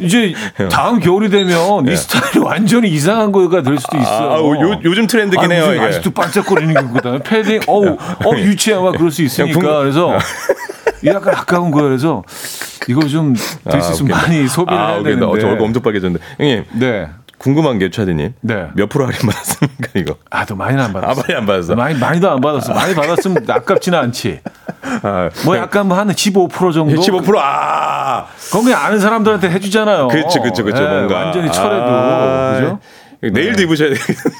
[0.00, 0.34] 이제
[0.70, 4.30] 다음 겨울이 되면 이 스타일이 완전히 이상한 거가 될 수도 있어요.
[4.30, 5.82] 아, 아, 요, 요즘 트렌드긴 아, 해요.
[5.82, 10.18] 아직도 반짝거리는 게 그다음에 패딩 어우 어 유치해 막 그럴 수 있으니까 궁금- 그래서
[11.02, 11.88] 이게 약간 아까운 거예요.
[11.88, 12.22] 그래서
[12.88, 14.10] 이거 좀될수 있으면.
[14.16, 15.02] 많이 소비를 아, 해야.
[15.02, 15.24] 되는데.
[15.26, 16.24] 어, 저 얼굴 엄청 빨개졌는데.
[16.38, 17.08] 형님, 네.
[17.38, 18.32] 궁금한 게 차디님.
[18.40, 18.66] 네.
[18.74, 20.16] 몇 프로 할인 받았습니까 이거?
[20.30, 21.10] 아, 더 많이는 안 받았어.
[21.10, 21.74] 아, 많이 안 받았어.
[21.74, 22.72] 많이 많이도 안 받았어.
[22.72, 24.40] 많이 받았으면 아깝지는 않지.
[25.04, 26.94] 아, 뭐 약간 뭐 한 15% 정도.
[27.00, 28.26] 15% 아.
[28.46, 30.08] 그건 그냥 아는 사람들한테 해주잖아요.
[30.08, 30.82] 그렇죠, 그렇죠, 그렇죠.
[30.82, 32.78] 예, 뭔가 완전히 철에도 아, 그죠?
[33.32, 34.30] 내일도 입으셔야 되겠는데.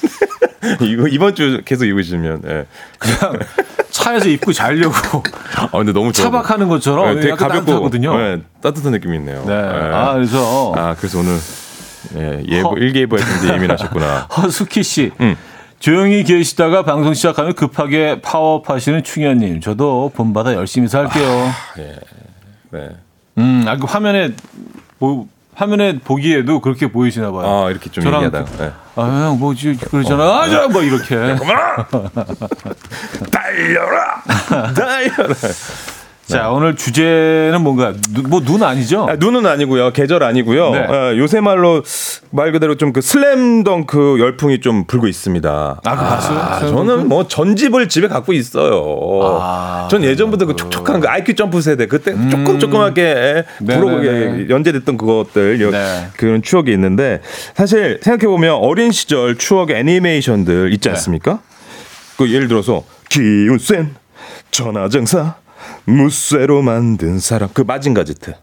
[0.81, 2.43] 이거 이번 주 계속 입으시면.
[2.47, 2.65] 예.
[2.99, 3.39] 그냥
[3.91, 4.95] 차에서 입고 자려고
[5.57, 6.11] 아 근데 너무.
[6.13, 7.91] 차박하는 것처럼 네, 되게 가볍고.
[7.91, 9.45] 네, 따뜻한 느낌이 있네요.
[9.47, 9.53] 네.
[9.55, 9.95] 예.
[9.95, 11.37] 아 그래서 아, 그래서 오늘
[12.17, 14.29] 예, 예보 허- 일기예보에 굉장히 예민하셨구나.
[14.37, 15.11] 허수키 씨.
[15.21, 15.37] 음.
[15.89, 19.61] 조용히 계시다가 방송 시작하면 급하게 파업하시는 충현님.
[19.61, 21.53] 저도 본받아 열심히 살게요.
[22.71, 22.89] 네.
[23.37, 24.31] 음, 아, 그 화면에
[24.99, 27.67] 보, 화면에 보기에도 그렇게 보이시나 봐요.
[27.67, 28.73] 아 이렇게 좀 저랑 얘기하다가 네.
[28.97, 30.23] 아, 형 뭐 지 그러잖아.
[30.25, 31.17] 아, 저, 뭐 이렇게.
[33.31, 34.23] 달려라,
[34.75, 35.35] 달려라.
[36.27, 37.93] 자, 오늘 주제는 뭔가
[38.29, 39.07] 뭐 눈 아니죠?
[39.09, 40.71] 아, 눈은 아니고요, 계절 아니고요.
[40.71, 40.79] 네.
[40.81, 41.83] 어, 요새 말로
[42.31, 45.81] 말 그대로 좀 그 슬램덩크 열풍이 좀 불고 있습니다.
[45.85, 46.39] 아, 그거 봤어요?
[46.61, 46.71] 슬램덩크?
[46.89, 49.21] 저는 뭐 전집을 집에 갖고 있어요.
[49.41, 53.67] 아, 전 예전부터 그 촉촉한 그 IQ 점프 세대 그때 조금 조그맣게 음.
[53.67, 54.47] 네, 부러 네, 네.
[54.49, 56.09] 연재됐던 그것들 여- 네.
[56.17, 57.21] 그런 추억이 있는데
[57.55, 60.91] 사실 생각해 보면 어린 시절 추억 애니메이션들 있지 네.
[60.95, 61.41] 않습니까?
[62.17, 63.95] 그 예를 들어서 기운 센
[64.53, 65.35] 전화정사
[65.87, 68.35] 무쇠로 만든 사람 그 마징가 제트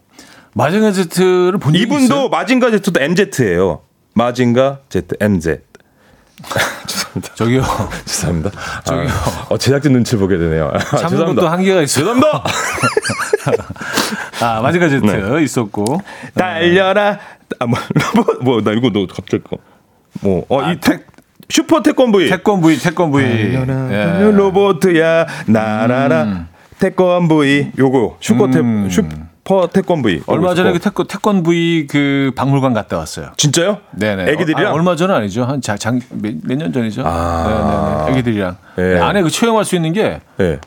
[0.54, 2.28] 마징가 제트를 본 이분도 있어요?
[2.28, 3.80] 마징가 제트도 MZ예요.
[4.14, 5.58] 마징가 제트 MZ.
[7.34, 7.62] 저기요.
[8.04, 8.50] 죄송합니다.
[8.84, 9.08] 저기요.
[9.08, 10.70] 아, 어, 제작진 눈치 보게 되네요.
[10.74, 11.42] 아, 죄송합니다.
[11.42, 12.04] 것도 한계가 있어요.
[12.04, 12.44] 죄송합니다.
[14.40, 15.42] 아, 마지막 제트 네.
[15.42, 16.00] 있었고.
[16.34, 17.18] 달려라.
[17.58, 19.58] 아, 뭐, 로봇, 뭐, 나 이거 너 갑자기 거.
[20.20, 21.00] 뭐, 어, 아, 이 태,
[21.48, 22.28] 슈퍼 태권브이.
[22.28, 23.52] 태권브이, 태권브이.
[23.52, 23.92] 달려라.
[23.92, 24.30] 예.
[24.30, 25.26] 로봇이야.
[25.46, 26.24] 날아라.
[26.24, 26.48] 음.
[26.92, 27.72] 태권브이.
[27.78, 28.16] 요거.
[28.18, 30.22] 슈퍼 태, 슈퍼 태권브이.
[30.26, 31.04] 얼마 전에 그 있었고.
[31.04, 33.30] 태권, 태권브이 그 박물관 갔다 왔어요.
[33.36, 33.78] 진짜요?
[33.92, 34.32] 네네.
[34.32, 34.66] 애기들이랑?
[34.66, 35.44] 아, 얼마 전은 아니죠.
[35.44, 37.02] 한 장, 장, 몇년 전이죠.
[37.04, 38.04] 아.
[38.06, 38.12] 네네네.
[38.18, 38.56] 애기들이랑.
[38.78, 38.82] 예.
[38.82, 40.58] 네, 안에 그 체험할 수 있는 게다 예.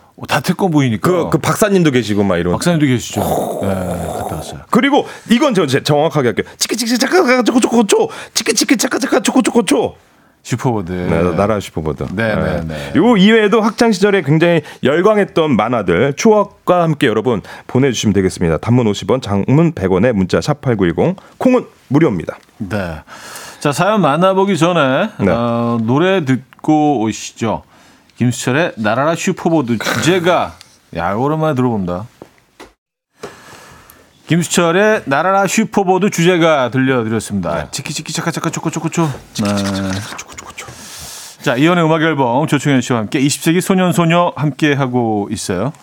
[0.44, 1.10] 태권브이니까.
[1.10, 2.54] 그, 그 박사님도 계시고 막 이런.
[2.54, 3.20] 박사님도 계시죠.
[3.64, 4.62] 네, 갔다 왔어요.
[4.72, 6.46] 그리고 이건 저 제- 정확하게 할게요.
[6.58, 8.08] 치키치키 차카차카 초코초코초.
[8.34, 9.96] 치키치키 차카차카 초코초코초.
[10.46, 10.92] 슈퍼보드.
[10.92, 12.06] 네, 날아라 슈퍼보드.
[12.14, 12.94] 네, 네, 네.
[12.96, 18.60] 요 이외에도 학창 시절에 굉장히 열광했던 만화들 추억과 함께 여러분 보내주시면 되겠습니다.
[18.60, 22.38] 단문 50원, 장문 100원에 문자 샵 #8910 콩은 무료입니다.
[22.60, 23.02] 네.
[23.60, 25.32] 자, 사연 만나보기 전에 네.
[25.32, 27.64] 어, 노래 듣고 오시죠.
[28.18, 30.54] 김수철의 날아라 슈퍼보드 주제가
[30.96, 32.06] 야, 오랜만에 들어본다.
[34.28, 37.70] 김수철의 날아라 슈퍼보드 주제가 들려드렸습니다.
[37.72, 39.10] 치키치키 차카차카 초코초코초.
[39.44, 39.50] 네.
[41.46, 45.74] 자, 이연의 음악 앨범 조충현 씨와 함께 20세기 소년 소녀 함께 하고 있어요.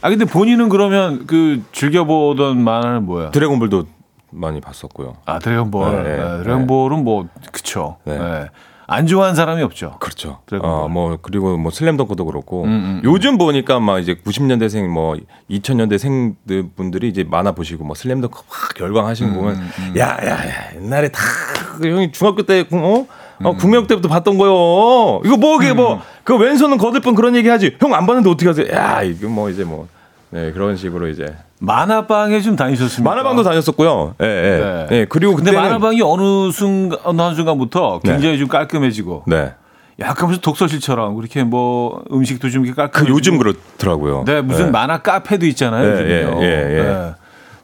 [0.00, 3.30] 아 근데 본인은 그러면 그 즐겨 보던 만화는 뭐야?
[3.30, 3.84] 드래곤볼도
[4.30, 5.18] 많이 봤었고요.
[5.26, 5.92] 아 드래곤볼.
[5.92, 7.98] 네, 네, 네, 드래곤볼은 뭐 그쵸.
[8.04, 8.16] 네.
[8.16, 8.48] 네.
[8.86, 9.96] 안 좋아하는 사람이 없죠.
[10.00, 10.38] 그렇죠.
[10.62, 15.16] 어, 뭐 그리고 뭐 슬램덩크도 그렇고 음, 음, 요즘 보니까 막 이제 90년대생 뭐
[15.50, 16.34] 2000년대생
[16.74, 22.10] 분들이 이제 만화 보시고 뭐 슬램덩크 확 열광하시는 거 보면 음, 야야야 옛날에 다그 형이
[22.12, 23.06] 중학교 때 어?
[23.40, 23.46] 음.
[23.46, 25.20] 어, 국민학 때부터 봤던 거요.
[25.24, 27.76] 이거 뭐 이게 뭐 그 왼손은 거들뿐 그런 얘기 하지.
[27.80, 28.66] 형 안 봤는데 어떻게 하세요?
[28.72, 29.88] 야 이거 뭐 이제 뭐
[30.30, 33.10] 네, 그런 식으로 이제 만화방에 좀 다니셨습니까?
[33.10, 34.14] 만화방도 다녔었고요.
[34.22, 34.86] 예, 예.
[34.88, 34.96] 네.
[34.98, 39.52] 예, 그리고 근데 그때는 만화방이 어느 순간 어느 한 순간부터 굉장히 좀 깔끔해지고 네.
[39.98, 44.22] 약간 무슨 독서실처럼 그렇게 뭐 음식도 좀 이렇게 그 깔끔해지고 요즘 그렇더라고요.
[44.24, 44.70] 네 무슨 예.
[44.70, 45.84] 만화 카페도 있잖아요.
[45.84, 46.42] 예, 요즘요.
[46.42, 46.82] 예, 예, 예.
[46.82, 47.10] 네.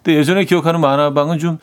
[0.03, 1.59] 근데 예전에 기억하는 만화방은 좀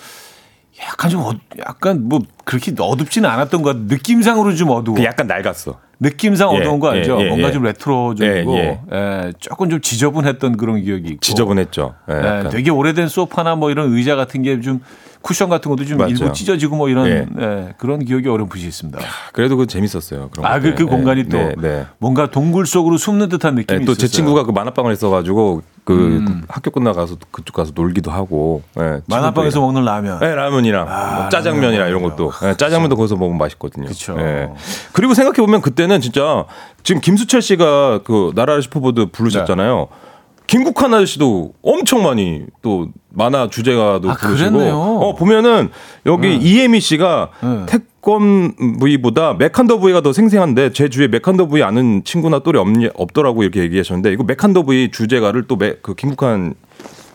[0.81, 3.86] 약간 좀 어, 약간 뭐 그렇게 어둡지는 않았던 것 같아.
[3.88, 4.97] 느낌상으로 좀 어두워.
[4.97, 5.79] 그 약간 낡았어.
[5.99, 7.17] 느낌상 예, 어두운 거 알죠?
[7.19, 7.51] 예, 예, 뭔가 예.
[7.53, 11.19] 좀 레트로적이고 예, 예, 조금 좀 지저분했던 그런 기억이 있고.
[11.21, 11.93] 지저분했죠.
[12.09, 12.49] 예, 예.
[12.49, 14.81] 되게 오래된 소파나 뭐 이런 의자 같은 게 좀
[15.23, 16.09] 쿠션 같은 것도 좀 맞아요.
[16.09, 17.25] 일부 찢어지고 뭐 이런 예.
[17.39, 18.99] 예, 그런 기억이 어렴풋이 있습니다.
[19.31, 20.29] 그래도 그 재밌었어요.
[20.29, 20.75] 그런 아, 그.
[20.75, 21.86] 그 공간이 또 네, 네.
[21.97, 24.07] 뭔가 동굴 속으로 숨는 듯한 느낌이 네, 또제 있었어요.
[24.07, 24.12] 음.
[24.12, 28.63] 친구가 그 만화방을 했어가지고 그 학교 끝나가서 그쪽 가서 놀기도 하고.
[28.77, 29.62] 예, 만화방에서.
[29.62, 30.19] 먹는 라면.
[30.19, 33.88] 네, 라면이랑 뭐 짜장면이랑 이런 것도 예, 짜장면도 거기서 먹으면 맛있거든요.
[33.88, 34.17] 그쵸.
[34.19, 34.49] 예.
[34.91, 36.43] 그리고 생각해 보면 그때는 진짜
[36.83, 39.88] 지금 김수철 씨가 그 나라라 슈퍼보드 부르셨잖아요.
[39.89, 40.12] 네.
[40.54, 44.76] 김국환 아저씨도 엄청 많이 또 만화 주제가도 아, 부르시고 그랬네요.
[44.78, 45.72] 어 보면은
[46.06, 47.66] 여기 이혜미 씨가 네.
[47.65, 53.62] 태권브이보다 메칸더 브이가 더 생생한데 제 주위에 메칸더 브이 아는 친구나 또래 없, 없더라고 이렇게
[53.62, 56.54] 얘기하셨는데 이거 메칸더 브이 주제가를 또 그 김국환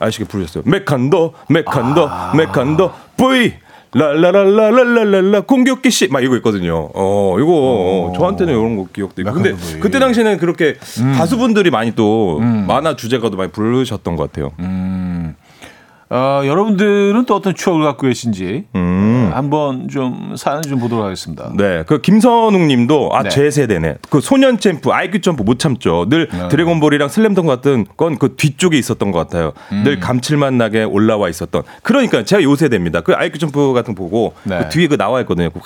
[0.01, 0.65] 아저씨가 부르셨어요.
[0.67, 2.33] 메칸더 메칸더 아.
[2.35, 3.53] 메칸더 브이
[3.95, 6.91] 랄라랄라랄랄랄라 공격 개시 막 이거 있거든요.
[6.95, 9.33] 어 이거 어, 저한테는 이런 거 기억도 있고.
[9.33, 9.81] 근데 브이.
[9.81, 11.13] 그때 당시에는 그렇게 음.
[11.17, 14.53] 가수분들이 많이 또 만화 주제가도 많이 부르셨던 것 같아요.
[14.61, 15.35] 음.
[16.11, 19.31] 어, 여러분들은 또 어떤 추억을 갖고 계신지 음.
[19.33, 21.53] 한번 좀 사연 좀 보도록 하겠습니다.
[21.57, 23.29] 네, 그 김선웅 님도 아, 네.
[23.29, 23.97] 제 세대네.
[24.11, 26.07] 그 소년 점프, 아이큐 점프 못 참죠.
[26.09, 26.49] 늘 네.
[26.49, 29.53] 드래곤볼이랑 슬램덩크 같은 건 그 뒤쪽에 있었던 것 같아요.
[29.71, 29.83] 음.
[29.85, 31.63] 늘 감칠맛 나게 올라와 있었던.
[31.83, 33.03] 그러니까 제가 요 세대입니다.
[33.03, 34.59] 그 아이큐 점프 같은 거 보고 네.
[34.59, 35.51] 그 뒤에 그 나와 있거든요.
[35.51, 35.61] 그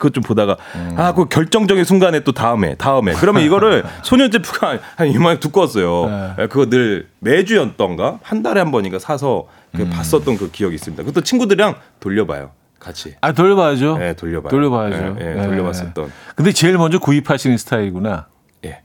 [0.00, 0.56] 그거 좀 보다가
[0.96, 6.34] 아, 그 결정적인 순간에 또 다음에 다음에 그러면 이거를 소년 점프가 한 이만 두꺼웠어요.
[6.38, 6.46] 네.
[6.46, 9.90] 그거 늘 매주였던가 한 달에 한 번인가 사서 그 음.
[9.90, 11.02] 봤었던 그 기억이 있습니다.
[11.02, 12.50] 그것도 친구들이랑 돌려봐요.
[12.78, 13.14] 같이.
[13.20, 13.98] 아 돌려봐야죠.
[13.98, 14.50] 네, 돌려봐요.
[14.50, 15.16] 돌려봐야죠.
[15.20, 15.42] 예, 예, 네.
[15.46, 16.10] 돌려봤었던.
[16.34, 18.26] 근데 제일 먼저 구입하시는 스타일이구나.
[18.64, 18.80] 예.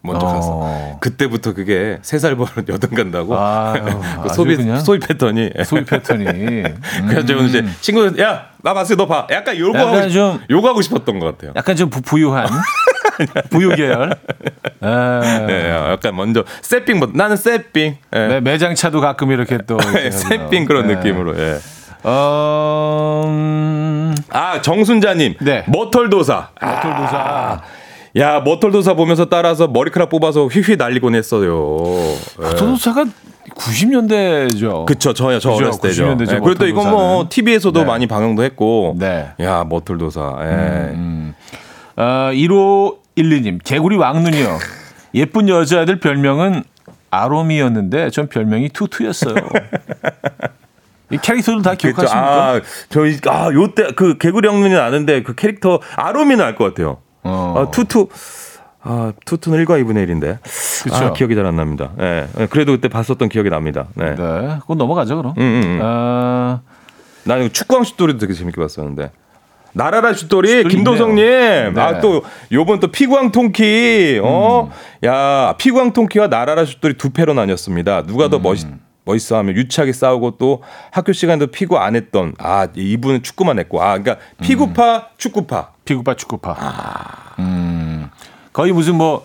[0.00, 0.32] 먼저 어.
[0.32, 3.82] 가서 그때부터 그게 세살 버릇 여든 간다고 아유,
[4.22, 6.24] 그 소비 그냥 소입했더니 소비 패턴이.
[7.08, 9.26] 그래서 저는 이제 친구들 야 나 봤어 너 봐.
[9.30, 11.52] 약간 요거 약간 하고 싶- 좀- 요거 하고 싶었던 것 같아요.
[11.56, 12.46] 약간 좀 부, 부유한
[13.50, 14.10] 부유 계열.
[14.10, 14.86] 에,
[15.50, 17.96] 예, 약간 먼저 세핑 뭐 나는 세핑.
[18.14, 18.18] 예.
[18.26, 20.94] 네, 매장차도 가끔 이렇게 또 이렇게 세핑 그런 네.
[20.96, 21.38] 느낌으로.
[21.38, 21.58] 예.
[22.04, 25.34] 어, 음, 아 정순자님.
[25.40, 25.64] 네.
[25.68, 26.48] 머털도사.
[26.60, 27.62] 털도사.
[28.18, 31.96] 야 머털도사 보면서 따라서 머리카락 뽑아서 휘휘 날리곤 했어요.
[32.40, 32.44] 예.
[32.56, 33.04] 털도사가
[33.54, 34.86] 90년대죠.
[34.86, 36.04] 그쵸, 저요, 저 그죠, 어렸을 때죠.
[36.04, 37.26] 90년대 죠, 예, 그리고 또 이건 뭐.
[37.28, 37.84] TV에서도 네.
[37.86, 38.96] 많이 방영도 했고.
[38.98, 39.28] 네.
[39.40, 40.36] 야 머털도사.
[40.42, 40.46] 예.
[40.94, 41.34] 음.
[41.96, 44.58] 어, 1512님, 개구리 왕눈이요.
[45.14, 46.64] 예쁜 여자들 별명은
[47.10, 49.34] 아롬이었는데 전 별명이 투투였어요.
[51.10, 51.88] 이 캐릭터들 다 그쵸.
[51.88, 52.52] 기억하십니까?
[52.54, 56.98] 아, 저희 아 요때 그 개구리 형님이 아는데 그 캐릭터 아롬이는 알 것 같아요.
[57.22, 57.54] 어.
[57.54, 57.60] 어.
[57.60, 58.08] 아, 투투
[58.84, 60.38] 아, 투투는 1과 2분의 1인데.
[60.82, 60.94] 그쵸.
[60.94, 61.90] 아, 기억이 잘 안 납니다.
[62.00, 62.26] 예.
[62.40, 63.86] 예, 그래도 그때 봤었던 기억이 납니다.
[63.94, 64.14] 네.
[64.14, 65.34] 네, 그건 넘어가죠 그럼.
[65.38, 65.78] 음, 음, 음.
[65.82, 66.60] 아,
[67.24, 69.10] 나는 축구왕 슛돌이도 되게 재밌게 봤었는데.
[69.74, 71.24] 나라라 슛돌이 김도성님.
[71.74, 71.80] 네.
[71.80, 72.22] 아또
[72.52, 75.06] 요번 또 피구왕 통키 어 음.
[75.08, 78.42] 야 피구왕 통키와 나라라 슛돌이 두 패로 나뉘었습니다 누가 더 음.
[78.42, 78.66] 멋있
[79.06, 83.96] 멋있어 하면 유치하게 싸우고 또 학교 시간에도 피구 안 했던 아 이분은 축구만 했고 아
[83.96, 86.54] 그러니까 피구파 축구파 피구파 축구파.
[86.58, 87.34] 아.
[87.38, 87.81] 음,
[88.52, 89.24] 거의 무슨 뭐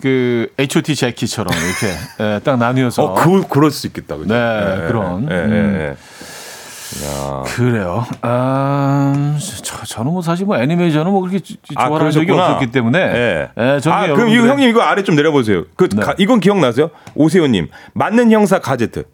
[0.00, 0.96] 그 H.O.T.
[0.96, 1.96] 제키처럼 이렇게
[2.34, 3.04] 예, 딱 나뉘어서.
[3.04, 5.28] 어 그, 그럴 수 있겠다 그죠 네, 그런.
[5.30, 5.76] 예, 예, 음.
[5.80, 7.06] 예.
[7.06, 7.42] 야.
[7.46, 8.04] 그래요.
[8.20, 12.32] 아, 저, 저는 뭐 사실 뭐 애니메이션은 뭐 그렇게 지- 아, 좋아하는 적이.
[12.32, 12.98] 없었기 때문에.
[12.98, 13.48] 예.
[13.56, 15.66] 예, 저는 아, 그럼 이거 여러분들의- 형님 이거 아래 좀 내려보세요.
[15.76, 16.02] 그 네.
[16.02, 16.90] 가- 이건 기억나세요?
[17.14, 19.04] 오세호님 맞는 형사 가제트.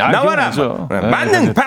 [0.00, 0.50] 아, 나와라.
[0.50, 0.88] 기억나죠.
[0.90, 1.54] 네, 네, 맞는.
[1.54, 1.62] 파.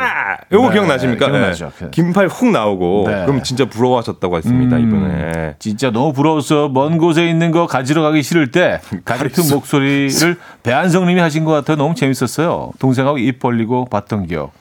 [0.56, 1.26] 요거 네, 기억나십니까?
[1.28, 1.72] 기억나죠.
[1.80, 1.88] 네.
[1.92, 3.26] 긴팔 훅 나오고 네.
[3.26, 4.88] 그럼 진짜 부러워하셨다고 했습니다 음.
[4.88, 5.56] 이번에.
[5.60, 11.46] 진짜 너무 부러워서 먼 곳에 있는 거 가지러 가기 싫을 때 가르트 목소리를 배한성님이 하신
[11.46, 11.78] 것 같아요.
[11.78, 12.72] 너무 재밌었어요.
[12.80, 14.52] 동생하고 입 벌리고 봤던 기억.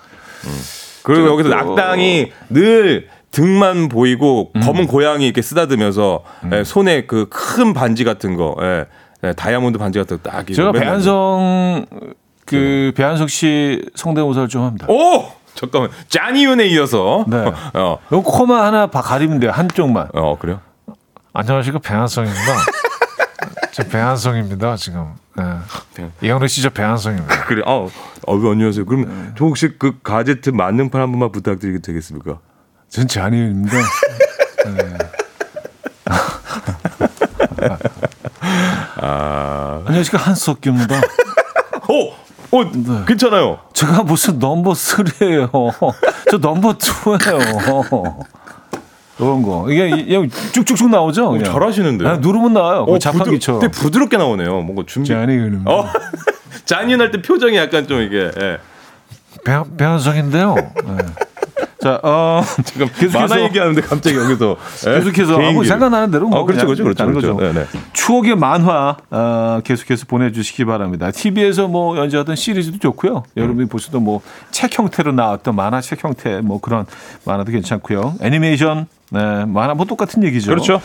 [1.02, 4.60] 그리고 여기서 또- 낙당이 늘 등만 보이고 음.
[4.60, 6.22] 검은 고양이 이렇게 쓰다듬면서
[6.52, 8.84] 예, 손에 그 큰 반지 같은 거, 예,
[9.24, 10.42] 예, 다이아몬드 반지 같은 거 딱.
[10.48, 11.84] 이거 제가 배한성
[12.46, 14.86] 그 배한석 씨 성대모사를 좀 합니다.
[14.88, 15.24] 오
[15.54, 17.24] 잠깐만 짜니윤에 이어서.
[17.28, 17.36] 네.
[17.74, 19.50] 어, 요 코만 하나 봐 가리면 돼요.
[19.52, 20.08] 한쪽만.
[20.14, 20.60] 어 그래요?
[21.32, 22.42] 안녕하십니까 배한성입니다.
[23.72, 25.14] 저 배한성입니다 지금.
[25.36, 26.10] 네.
[26.22, 27.44] 이영래 씨저 배한성입니다.
[27.46, 27.62] 그래.
[27.66, 27.90] 아, 어,
[28.26, 28.84] 안녕하세요.
[28.86, 29.32] 그럼 네.
[29.36, 32.38] 저 혹시 그 가제트 만능판 한 번만 부탁드리게 되겠습니까?
[32.88, 33.76] 전 잔이입니다.
[39.00, 40.96] 아, 안녕하십니까 한석규입니다.
[40.96, 42.23] 어,
[42.54, 43.04] 어, 네.
[43.06, 43.58] 괜찮아요.
[43.72, 45.50] 제가 무슨 넘버 3예요.
[46.30, 48.24] 저 넘버 2예요.
[49.16, 49.66] 그런 거.
[49.70, 51.30] 이게, 이게 쭉쭉쭉 나오죠?
[51.30, 51.44] 그냥.
[51.44, 52.08] 잘하시는데요.
[52.08, 52.86] 아, 누르면 나와요.
[52.86, 53.60] 그 어, 자판기처럼.
[53.60, 54.60] 부드, 부드럽게 나오네요.
[54.62, 55.08] 뭔가 준비.
[55.08, 55.70] 잔이입니다.
[55.70, 55.86] 어,
[56.64, 58.30] 잔이윤 할때 표정이 약간 좀 이게.
[58.40, 58.58] 예.
[59.44, 60.54] 배, 배한성인데요.
[60.54, 60.96] 네.
[61.84, 64.56] 자, 어, 지금 계속해서- 만화 얘기하는데 갑자기 여기서
[64.88, 64.94] 예?
[65.00, 65.34] 계속해서.
[65.38, 67.34] 아무 생각나는 대로 뭐 어, 그렇죠, 그렇죠, 그렇죠, 그렇죠.
[67.38, 67.66] 네, 네.
[67.92, 71.10] 추억의 만화 어, 계속해서 보내주시기 바랍니다.
[71.10, 73.24] TV에서 뭐 연재하던 시리즈도 좋고요.
[73.36, 76.86] 여러분이 보셔도 뭐책 형태로 나왔던 만화 책 형태 뭐 그런
[77.26, 78.14] 만화도 괜찮고요.
[78.22, 80.52] 애니메이션 네, 만화 뭐 똑같은 얘기죠.
[80.52, 80.80] 그렇죠.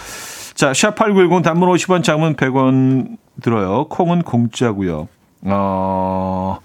[0.55, 3.85] 자, 샵8910 단문 50원, 장문 100원 들어요.
[3.87, 5.07] 콩은 공짜고요.
[5.43, 6.59] 어,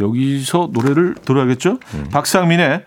[0.00, 1.78] 여기서 노래를 들어야겠죠?
[1.92, 2.08] 음.
[2.10, 2.84] 박상민의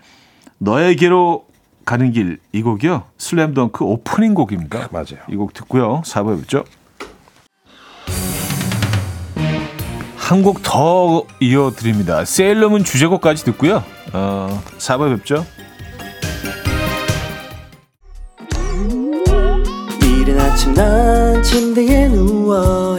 [0.58, 1.44] 너에게로
[1.84, 3.04] 가는 길 이 곡이요.
[3.18, 4.88] 슬램덩크 오프닝 곡입니다.
[4.92, 5.20] 맞아요.
[5.30, 6.02] 이 곡 듣고요.
[6.04, 6.64] 4부에 뵙죠.
[10.16, 12.24] 한 곡 더 이어드립니다.
[12.26, 13.82] 세일러문 주제곡까지 듣고요.
[14.12, 15.46] 어, 4부에 뵙죠.
[20.02, 22.98] 이른 아침 난 침대에 누워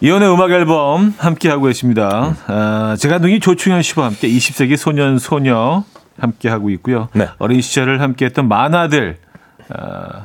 [0.00, 2.36] 이연의 음악 앨범 함께 하고 계십니다.
[2.46, 5.82] 아, 제가 능이 조충현 씨와 함께 20세기 소년 소녀
[6.18, 7.08] 함께 하고 있고요.
[7.14, 7.28] 네.
[7.38, 9.18] 어린 시절을 함께했던 만화들
[9.70, 10.24] 아,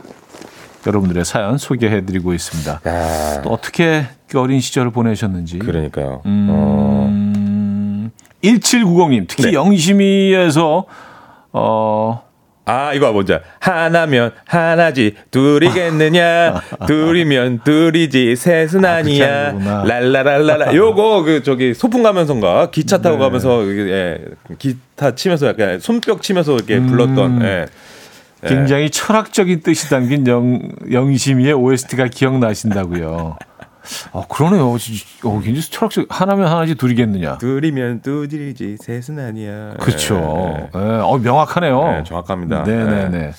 [0.85, 2.81] 여러분들의 사연 소개해드리고 있습니다.
[2.85, 5.57] 야, 또 어떻게 그 어린 시절을 보내셨는지.
[5.59, 6.21] 그러니까요.
[6.23, 8.11] 어, 음,
[8.43, 9.53] 1790님 특히 네.
[9.53, 10.85] 영심이에서
[11.53, 12.23] 어
[12.65, 13.41] 아, 이거 알아?
[13.59, 16.61] 하나면 하나지, 둘이겠느냐?
[16.87, 18.95] 둘이면 둘이지, 셋은 아.
[18.95, 19.83] 하는 거구나.
[19.83, 20.73] 랄라랄라라.
[20.73, 22.71] 요거, 그, 저기, 소풍 가면서인가?
[22.71, 23.23] 기차 타고 네.
[23.23, 24.17] 가면서, 예,
[24.59, 27.47] 기타 치면서 약간 손뼉 치면서 이렇게 불렀던, 예.
[27.47, 28.47] 예.
[28.47, 30.59] 굉장히 철학적인 뜻이 담긴 영,
[30.91, 33.37] 영심이의 OST가 기억나신다고요.
[34.11, 34.69] 어, 그러네요.
[34.69, 34.77] 어,
[35.41, 37.37] 굉장히 철학적, 하나면 하나지 둘이겠느냐.
[37.37, 39.73] 둘이면 둘이지, 셋은 아니야.
[39.79, 40.69] 그렇죠.
[40.75, 41.83] 예, 예, 어, 명확하네요.
[41.83, 42.63] 네, 정확합니다.
[42.63, 43.31] 네네네.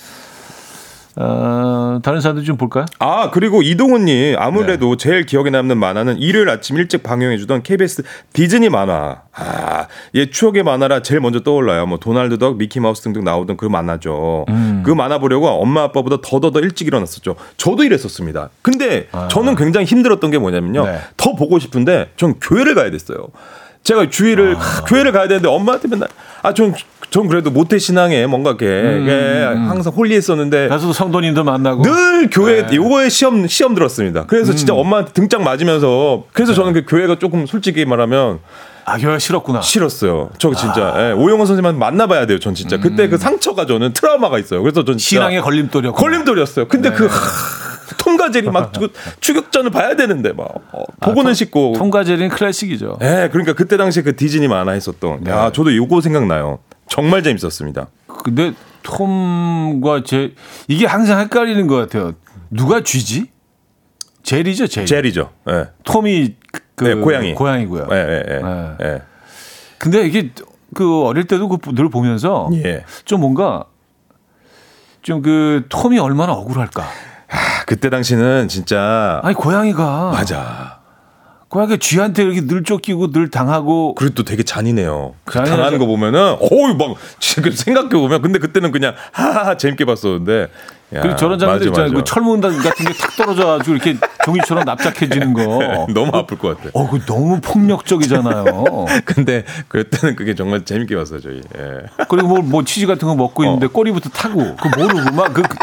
[1.16, 2.86] 어, 다른 사람들 좀 볼까요?
[2.98, 4.96] 아 그리고 이동훈님 아무래도 네.
[4.96, 8.02] 제일 기억에 남는 만화는 일요일 아침 일찍 방영해주던 KBS
[8.32, 9.22] 디즈니 만화.
[9.32, 11.86] 아 얘 추억의 만화라 제일 먼저 떠올라요.
[11.86, 14.46] 뭐 도날드 덕, 미키 마우스 등등 나오던 그 만화죠.
[14.48, 14.82] 음.
[14.84, 17.36] 그 만화 보려고 엄마 아빠보다 더더더 일찍 일어났었죠.
[17.56, 18.50] 저도 이랬었습니다.
[18.62, 20.82] 근데 저는 굉장히 힘들었던 게 뭐냐면요.
[20.84, 20.90] 아.
[20.90, 20.98] 네.
[21.16, 23.28] 더 보고 싶은데 전 교회를 가야 됐어요.
[23.84, 24.84] 제가 주일을 아.
[24.86, 26.08] 교회를 가야 되는데 엄마한테 맨날
[26.42, 26.74] 아 전
[27.14, 32.66] 전 그래도 모태 신앙에 뭔가 이렇게 음, 예, 항상 holy했었는데 가서도 성도님들 만나고 늘 교회
[32.66, 32.74] 네.
[32.74, 34.24] 요거에 시험 시험 들었습니다.
[34.26, 34.56] 그래서 음.
[34.56, 36.56] 진짜 엄마한테 등짝 맞으면서 그래서 네.
[36.56, 38.40] 저는 그 교회가 조금 솔직히 말하면
[38.84, 39.60] 아 교회가 싫었구나.
[39.60, 40.30] 싫었어요.
[40.38, 41.10] 저 진짜 아.
[41.10, 42.40] 예, 오영원 선생님한테 만나봐야 돼요.
[42.40, 44.60] 전 진짜 그때 그 상처가 저는 트라우마가 있어요.
[44.62, 44.98] 그래서 전 음.
[44.98, 46.66] 신앙의 걸림돌이었고 걸림돌이었어요.
[46.66, 46.96] 근데 네.
[46.96, 47.12] 그 하,
[47.96, 48.88] 통과제리 막그
[49.20, 51.74] 추격전을 봐야 되는데 막 어, 보고는 싶고.
[51.76, 52.98] 아, 통과제리는 클래식이죠.
[53.02, 55.20] 예, 그러니까 그때 당시에 그 디즈니 만화 했었던.
[55.22, 55.30] 네.
[55.30, 56.58] 야, 저도 요거 생각나요.
[56.88, 57.86] 정말 재밌었습니다.
[58.24, 60.34] 근데 톰과 제
[60.68, 62.12] 이게 항상 헷갈리는 것 같아요.
[62.50, 63.30] 누가 쥐지?
[64.22, 64.86] 제리죠, 제리.
[64.86, 65.30] 제리죠.
[65.50, 65.66] 예.
[65.84, 67.34] 톰이 그, 그 네, 고양이.
[67.34, 67.88] 고양이고요.
[67.92, 68.40] 예, 예, 예.
[68.42, 68.76] 네.
[68.82, 69.02] 예.
[69.78, 70.30] 근데 이게
[70.74, 72.84] 그 어릴 때도 그늘 보면서 예.
[73.04, 73.64] 좀 뭔가
[75.02, 76.82] 좀 그 톰이 얼마나 억울할까.
[76.82, 80.80] 아, 그때 당시는 진짜 아니 고양이가 맞아.
[81.54, 85.14] 고양이가 쥐한테 이렇게 늘 쫓기고 늘 당하고 그리고 또 되게 잔인해요.
[85.24, 85.56] 그 잔인하죠.
[85.56, 90.48] 당하는 거 보면은 어우 막 지금 생각해 보면 근데 그때는 그냥 하하 재밌게 봤었는데.
[90.94, 91.92] 야, 그리고 저런 장면들 있잖아요.
[91.92, 95.86] 그 철문 같은 게 탁 떨어져가지고 이렇게 종이처럼 납작해지는 거.
[95.94, 96.70] 너무 아플 것 같아.
[96.72, 98.64] 어, 그 너무 폭력적이잖아요.
[99.06, 101.36] 근데 그때는 그게 정말 재밌게 봤어요 저희.
[101.56, 102.04] 예.
[102.08, 105.56] 그리고 뭐, 뭐 치즈 같은 거 먹고 있는데 꼬리부터 타고 그 모르고 막 그, 그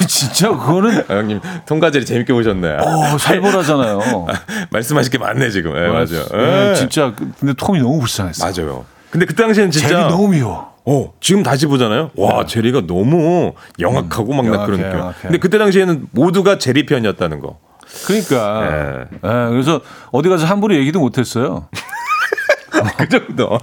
[0.06, 2.68] 진짜 그거는 아, 형님 통과제리 재밌게 보셨네.
[2.80, 4.26] 어, 살벌하잖아요.
[4.70, 5.76] 말씀하실 게 많네 지금.
[5.76, 6.24] 예, 맞아요.
[6.34, 6.74] 예, 예.
[6.74, 8.44] 진짜 그- 근데 톰이 너무 불쌍했어.
[8.44, 8.84] 맞아요.
[9.10, 10.72] 근데 그때 당시에는 진짜 제리 너무 미워.
[10.84, 12.10] 어, 지금 다시 보잖아요.
[12.16, 14.98] 와, 제리가 너무 영악하고 막나 그런 느낌.
[14.98, 15.16] 영악해.
[15.22, 17.58] 근데 그때 당시에는 모두가 제리 편이었다는 거.
[18.06, 18.68] 그러니까.
[18.70, 19.00] 예.
[19.14, 19.80] 예, 그래서
[20.12, 21.68] 어디 가서 함부로 얘기도 못 했어요.
[22.98, 23.52] 그 정도.
[23.54, 23.58] 야,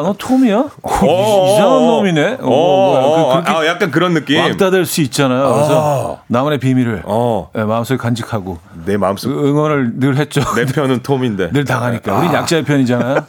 [0.00, 0.56] 너 톰이야?
[0.56, 2.38] 어, 어, 이- 이상한 어, 놈이네.
[2.40, 3.02] 어, 어, 뭐야.
[3.38, 4.38] 어, 그, 아, 약간 그런 느낌.
[4.40, 5.52] 왕따 될 수 있잖아요.
[5.52, 10.40] 그래서 나만의 비밀을 어, 예, 마음속에 간직하고 내 마음속 그 응원을 늘 했죠.
[10.54, 11.50] 내 편은 톰인데.
[11.54, 12.18] 늘 당하니까.
[12.18, 13.24] 우리 약자의 편이잖아요.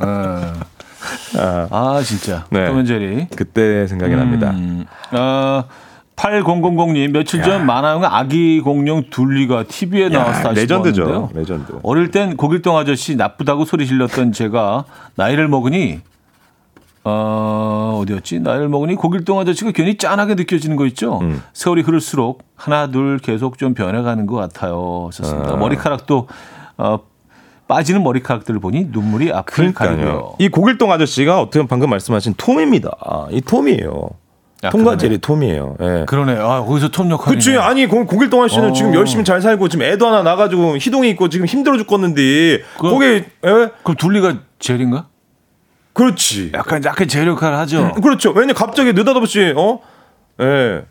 [0.00, 0.52] 어.
[1.70, 2.44] 아, 진짜.
[2.50, 2.66] 네.
[2.68, 3.28] 톰앤제리.
[3.36, 4.52] 그때 생각이 납니다.
[5.12, 5.64] 어,
[6.16, 11.30] 8000님 며칠 전 만화영화 아기 공룡 둘리가 TV에 다시 레전드죠.
[11.34, 11.78] 레전드.
[11.82, 16.00] 어릴 땐 고길동 아저씨 나쁘다고 소리 질렀던 제가 나이를 먹으니
[17.08, 18.40] 어, 어디였지?
[18.40, 21.20] 나이를 먹으니 고길동 아저씨가 괜히 짠하게 느껴지는 거 있죠?
[21.20, 21.40] 음.
[21.52, 25.08] 세월이 흐를수록 하나, 둘 계속 좀 변해가는 것 같아요.
[25.12, 25.54] 좋습니다.
[25.54, 26.26] 머리카락도,
[26.78, 26.98] 어,
[27.68, 29.96] 빠지는 머리카락들을 보니 눈물이 앞을 가리고요.
[30.04, 30.34] 그러니까요.
[30.40, 32.90] 이 고길동 아저씨가 어떻게 보면 방금 말씀하신 톰입니다.
[33.04, 34.10] 아, 이 톰이에요.
[34.62, 34.98] 아, 통과 그러네.
[34.98, 35.76] 제리 톰이에요.
[35.80, 36.04] 예.
[36.06, 36.36] 그러네.
[36.38, 37.36] 아, 거기서 톰 역할이.
[37.36, 38.72] 그치 아니 고, 고길동 아저씨는 어.
[38.72, 43.04] 지금 열심히 잘 살고 지금 애도 하나 나가지고 희동이 있고 지금 힘들어 죽겠는데 그- 거기
[43.06, 43.22] 예?
[43.42, 45.06] 그럼 둘리가 젤인가?
[45.92, 47.92] 그렇지 약간, 약간 젤 역할을 하죠.
[48.02, 49.80] 그렇죠 왜냐 갑자기 느닷없이 어
[50.40, 50.82] 예.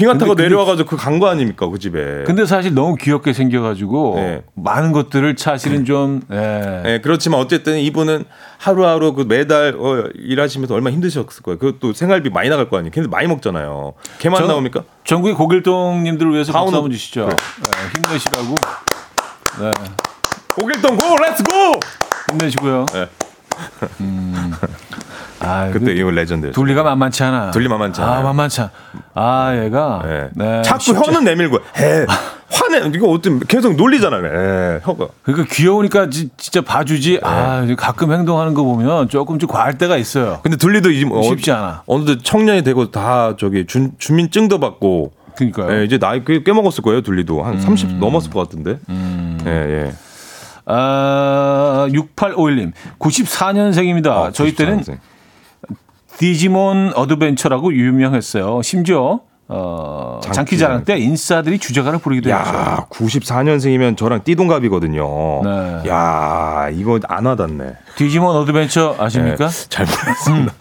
[0.00, 0.36] 빙하 타고 음.
[0.36, 4.42] 근데 내려와가지고 그 간 거 아닙니까 그 집에 근데 사실 너무 귀엽게 생겨가지고 네.
[4.54, 6.82] 많은 것들을 사실은 좀 예.
[6.86, 8.24] 예, 그렇지만 어쨌든 이분은
[8.58, 11.58] 하루하루 그 매달 어, 일하시면서 얼마나 힘드셨을 거예요.
[11.58, 12.90] 그것도 생활비 많이 나갈 거 아니에요.
[12.90, 13.94] 걔들 많이 먹잖아요.
[14.38, 14.84] 저- 나옵니까?
[15.04, 17.26] 전국의 고길동님들을 위해서 박수 한번 주시죠.
[17.26, 17.36] 그래.
[17.36, 18.54] 네, 힘내시라고.
[19.60, 19.70] 네,
[20.54, 21.52] 고길동 go let's go!
[22.32, 22.86] 힘내시고요.
[22.94, 23.06] 네.
[24.00, 24.52] 음.
[25.40, 26.52] 아, 그때 그 이거 레전드.
[26.52, 27.50] 둘리가 만만치 않아.
[27.50, 28.18] 둘리 만만치 않아요.
[28.18, 28.70] 아, 만만치 않아.
[29.14, 30.02] 아, 얘가.
[30.06, 30.28] 예.
[30.34, 32.06] 네, 자꾸 쉽지- 혀는 내밀고 해.
[32.52, 34.24] 화내 이거 어떤 계속 놀리잖아요.
[34.26, 35.06] 예, 혀가.
[35.22, 37.20] 그러니까 귀여우니까 지- 진짜 봐주지.
[37.22, 40.40] 아, 가끔 행동하는 거 보면 조금 좀 과할 때가 있어요.
[40.42, 41.84] 근데 둘리도 이 어, 쉽지 않아.
[41.86, 45.78] 어느덧 청년이 되고 다 저기 주, 주민증도 받고 그러니까요.
[45.80, 47.00] 예, 이제 나이 꽤, 꽤 먹었을 거예요.
[47.02, 48.78] 둘리도 한30 넘었을 것 같은데.
[48.90, 49.38] 음.
[49.46, 49.50] 예,
[49.86, 49.92] 예.
[50.66, 52.72] 아, 6851님.
[52.98, 54.08] 94년생입니다.
[54.08, 54.98] 아, 저희 때는 94년생.
[56.18, 58.60] 디지몬 어드벤처라고 유명했어요.
[58.62, 59.20] 심지어
[59.52, 60.84] 어, 장기자랑.
[60.84, 62.50] 때 인싸들이 주제가를 부르기도 했죠.
[62.50, 65.42] 야, 94년생이면 저랑 띠동갑이거든요.
[65.42, 65.88] 네.
[65.88, 67.72] 야, 이거 안 와닿네.
[67.96, 69.48] 디지몬 어드벤처 아십니까?
[69.48, 70.52] 네, 잘 몰랐습니다.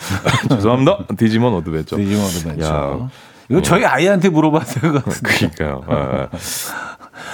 [0.55, 0.97] 죄송합니다.
[1.17, 1.97] 디지몬 어드벤처.
[1.97, 2.65] 디지몬 어드벤처.
[2.67, 3.09] 야.
[3.49, 5.49] 이거 저희 아이한테 물어봐야 될 것 같은데.
[5.55, 5.83] 그러니까요.
[5.87, 6.27] 아,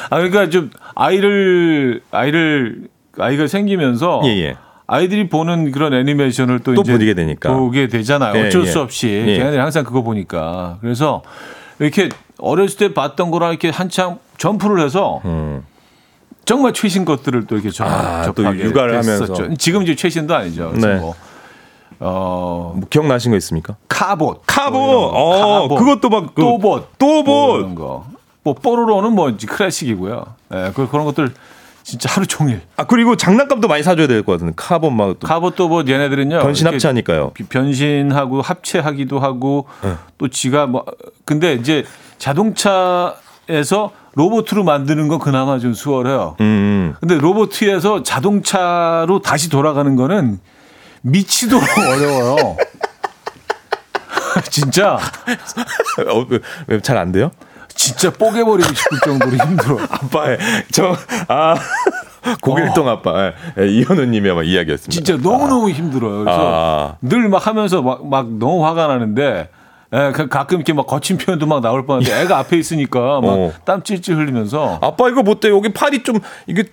[0.10, 2.88] 아, 그러니까 좀 아이를, 아이를,
[3.18, 4.56] 아이가 생기면서 예, 예.
[4.88, 7.54] 아이들이 보는 그런 애니메이션을 또, 또 이제 보게 되니까.
[7.54, 8.36] 보게 되잖아요.
[8.36, 8.66] 예, 어쩔 예.
[8.68, 9.08] 수 없이.
[9.28, 9.38] 예.
[9.38, 10.78] 걔네들이 항상 그거 보니까.
[10.82, 11.22] 그래서
[11.80, 15.64] 이렇게 어렸을 때 봤던 거랑 이렇게 한참 점프를 해서 음.
[16.46, 19.34] 정말 최신 것들을 또 이렇게 접, 아, 또 접하게 육아를 됐었죠.
[19.34, 19.56] 하면서.
[19.58, 20.72] 지금 이제 최신도 아니죠.
[20.76, 20.96] 네.
[20.96, 21.16] 뭐,
[22.08, 23.76] 어, 뭐 기억나신 거 있습니까?
[23.88, 24.42] 카봇.
[24.46, 24.74] 카봇!
[24.74, 25.08] 뭐.
[25.08, 25.80] 어, 카봇.
[25.80, 26.90] 그것도 막 그- 또봇.
[27.00, 27.26] 또봇!
[27.26, 28.06] 뭐 이런 거.
[28.44, 30.24] 뭐 뽀로로는 뭐 클래식이고요.
[30.54, 31.34] 예, 그 그런 것들
[31.82, 32.62] 진짜 하루 종일.
[32.78, 34.54] 아, 그리고 장난감도 많이 사줘야 될 것 같은데.
[34.56, 35.28] 카봇 막 또.
[35.28, 36.40] 카봇 또봇 얘네들은요.
[36.42, 37.32] 변신 합체하니까요.
[37.32, 39.94] 비- 변신하고 합체하기도 하고 네.
[40.20, 40.86] 또 지가 뭐
[41.26, 41.84] 근데 이제
[42.20, 46.36] 자동차에서 로봇으로 만드는 건 그나마 좀 수월해요.
[46.40, 46.96] 음, 음.
[47.00, 50.40] 근데 로봇에서 자동차로 다시 돌아가는 거는
[51.06, 52.58] 미치도록 어려워요.
[54.50, 57.32] 진짜 어, 잘안 돼요?
[57.70, 59.78] 진짜 뽀개버리고 싶을 정도로 힘들어.
[59.90, 60.38] 아빠의
[60.72, 61.56] 저아
[62.42, 64.92] 고길동 아빠 예, 예, 이현우님의 막 이야기였습니다.
[64.92, 66.24] 진짜 너무 너무 힘들어요.
[66.24, 66.98] 그래서 아.
[67.02, 69.50] 늘막 하면서 막, 막 너무 화가 나는데.
[69.96, 73.54] 예, 가- 가끔 이렇게 막 거친 표현도 막 나올 뻔한데 애가 앞에 있으니까 막 어.
[73.64, 76.66] 땀 찔찔 흘리면서 아빠 이거 못돼 여기 팔이 좀 이게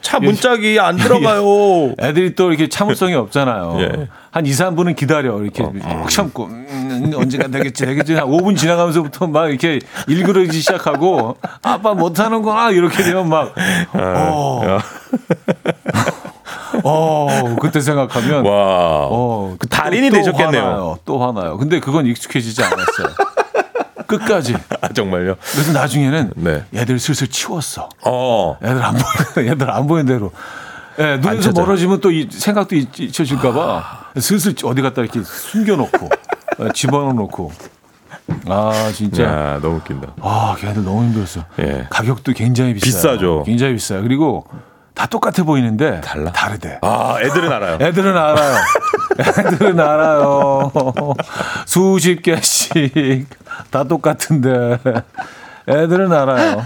[0.00, 1.94] 차 문짝이 안 들어가요.
[2.00, 3.76] 애들이 또 이렇게 참을성이 없잖아요.
[3.80, 4.08] 예.
[4.32, 5.40] 한 2, 3분은 기다려.
[5.42, 8.14] 이렇게 막 참고, 음, 언제가 되겠지, 되겠지.
[8.14, 12.70] 한 5분 지나가면서부터 막 이렇게 일그러지기 시작하고, 아빠 못하는구나.
[12.70, 13.52] 이렇게 되면 막,
[13.94, 14.78] 어,
[16.84, 19.06] 어, 그때 생각하면, 와.
[19.10, 20.62] 어, 그 달인이 또 되셨겠네요.
[20.62, 20.98] 화나요.
[21.04, 21.56] 또 화나요.
[21.58, 23.08] 근데 그건 익숙해지지 않았어요.
[24.06, 24.56] 끝까지.
[24.80, 25.36] 아 정말요?
[25.52, 26.64] 그래서 나중에는 네.
[26.74, 27.88] 얘들 슬슬 치웠어.
[28.04, 28.56] 어.
[28.62, 28.94] 애들 안
[29.34, 30.32] 보여, 애들 안 보이는 대로.
[30.98, 31.52] 예, 눈에서.
[31.52, 36.08] 멀어지면 또 이 생각도 잊- 잊혀질까봐 슬슬 어디 갖다 이렇게 숨겨놓고
[36.62, 37.52] 예, 집어넣고.
[38.48, 39.22] 아 진짜.
[39.22, 40.14] 야 너무 웃긴다.
[40.20, 41.44] 아 걔네들 너무 힘들었어.
[41.60, 41.86] 예.
[41.90, 42.90] 가격도 굉장히 비싸요.
[43.12, 43.42] 비싸죠.
[43.46, 44.02] 굉장히 비싸요.
[44.02, 44.44] 그리고
[44.94, 46.32] 다 똑같아 보이는데 달라?
[46.32, 46.78] 다르대.
[46.82, 47.78] 아 애들은 알아요.
[47.82, 48.56] 애들은 알아요.
[49.18, 50.72] 애들은 알아요.
[51.66, 53.28] 수십 개씩
[53.70, 54.78] 다 똑같은데
[55.68, 56.62] 애들은 알아요.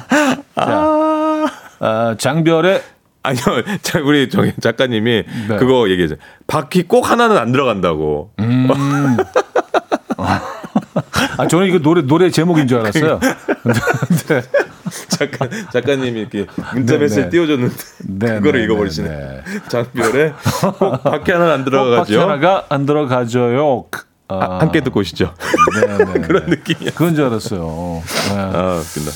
[0.57, 1.47] 자,
[1.81, 2.83] 아, 장별의
[3.22, 3.43] 아니요,
[3.83, 5.57] 자, 우리 저기 작가님이 네.
[5.57, 6.18] 그거 얘기했어요.
[6.47, 8.33] 바퀴 꼭 하나는 안 들어간다고.
[11.39, 13.20] 아 저는 이거 노래 노래 제목인 줄 알았어요.
[13.20, 14.43] 근데
[15.09, 17.31] 작가 작가님이 이렇게 문자 네, 메시지 네.
[17.31, 17.77] 띄워줬는데
[18.09, 19.09] 네, 그거를 네, 읽어버리시네.
[19.09, 20.33] 네, 장별에
[20.79, 22.20] 꼭 바퀴 하나는 안 들어가죠.
[22.20, 23.87] 하나가 안 들어가져요.
[24.29, 25.35] 아, 아, 함께 듣고 오시죠.
[25.81, 26.57] 네, 네, 그런 네.
[26.57, 26.93] 느낌이야.
[26.93, 28.03] 그건 줄 알았어요.
[28.31, 28.39] 네.
[28.39, 29.11] 아, 웃긴다.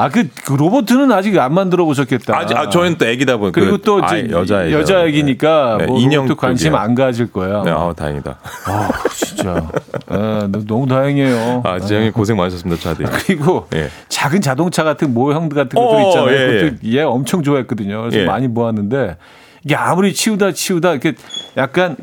[0.00, 2.36] 아그 그 로버트는 아직 안 만들어 보셨겠다.
[2.36, 6.26] 아직 아, 저희는 또 애기다 보니까 그리고 또 아, 여자 여자 애기니까 네, 뭐 인형
[6.36, 6.74] 관심.
[6.74, 7.62] 안 가질 거야.
[7.64, 8.38] 네, 아, 다행이다.
[8.66, 9.68] 아, 진짜.
[10.08, 11.62] 아, 너- 너무 다행이에요.
[11.64, 13.04] 아, 지영이 고생 많으셨습니다, 차디.
[13.26, 13.90] 그리고 예.
[14.08, 16.30] 작은 자동차 같은 모형 같은 것들 어, 있잖아요.
[16.34, 16.92] 예, 예.
[16.98, 18.00] 얘 엄청 좋아했거든요.
[18.00, 18.24] 그래서 예.
[18.24, 19.16] 많이 모았는데
[19.64, 21.14] 이게 아무리 치우다 치우다 이렇게
[21.58, 21.96] 약간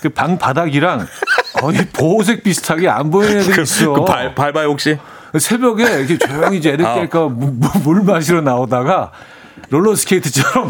[0.00, 1.06] 그 방 바닥이랑
[1.60, 3.92] 거의 보호색 비슷하게 안 보이는 애들이 있어.
[3.92, 4.98] 그 발, 밟아요, 혹시?
[5.38, 6.94] 새벽에 이렇게 조용히 이제 애들 아.
[6.96, 9.10] 깰까 물, 물 마시러 나오다가
[9.70, 10.68] 롤러스케이트처럼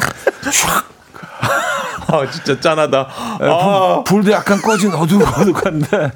[2.09, 3.07] 아, 진짜 짠하다.
[3.39, 6.13] 불, 아, 불 도 약간 꺼진 어둑어둑한데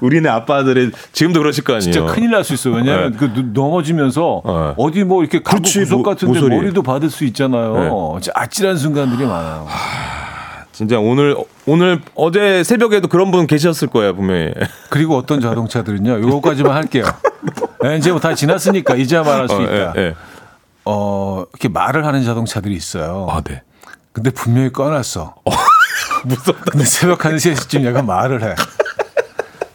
[0.00, 1.92] 우리네 아빠들이 지금도 그러실 거 아니에요.
[1.92, 2.74] 진짜 큰일 날 수 있어요.
[2.76, 3.18] 왜냐하면 네.
[3.18, 4.74] 그 누- 넘어지면서 네.
[4.78, 6.56] 어디 뭐 이렇게 가구 구석 모- 같은데 모서리.
[6.56, 8.18] 머리도 받을 수 있잖아요.
[8.22, 9.66] 진짜 아찔한 순간들이 많아요.
[10.72, 11.36] 진짜 오늘
[11.66, 14.52] 오늘 어제 새벽에도 그런 분 계셨을 거예요 분명히.
[14.88, 16.20] 그리고 어떤 자동차들은요.
[16.22, 17.04] 요거까지만 할게요.
[17.88, 19.72] 네, 이제 뭐 다 지났으니까 이제야 말할 수 어, 있다.
[19.96, 20.14] 예, 예.
[20.86, 23.26] 어, 이렇게 말을 하는 자동차들이 있어요.
[23.30, 23.62] 아 네.
[24.12, 25.34] 근데 분명히 꺼놨어.
[26.24, 26.62] 무섭다.
[26.70, 28.54] 근데 새벽 한 3시쯤 얘가 말을 해.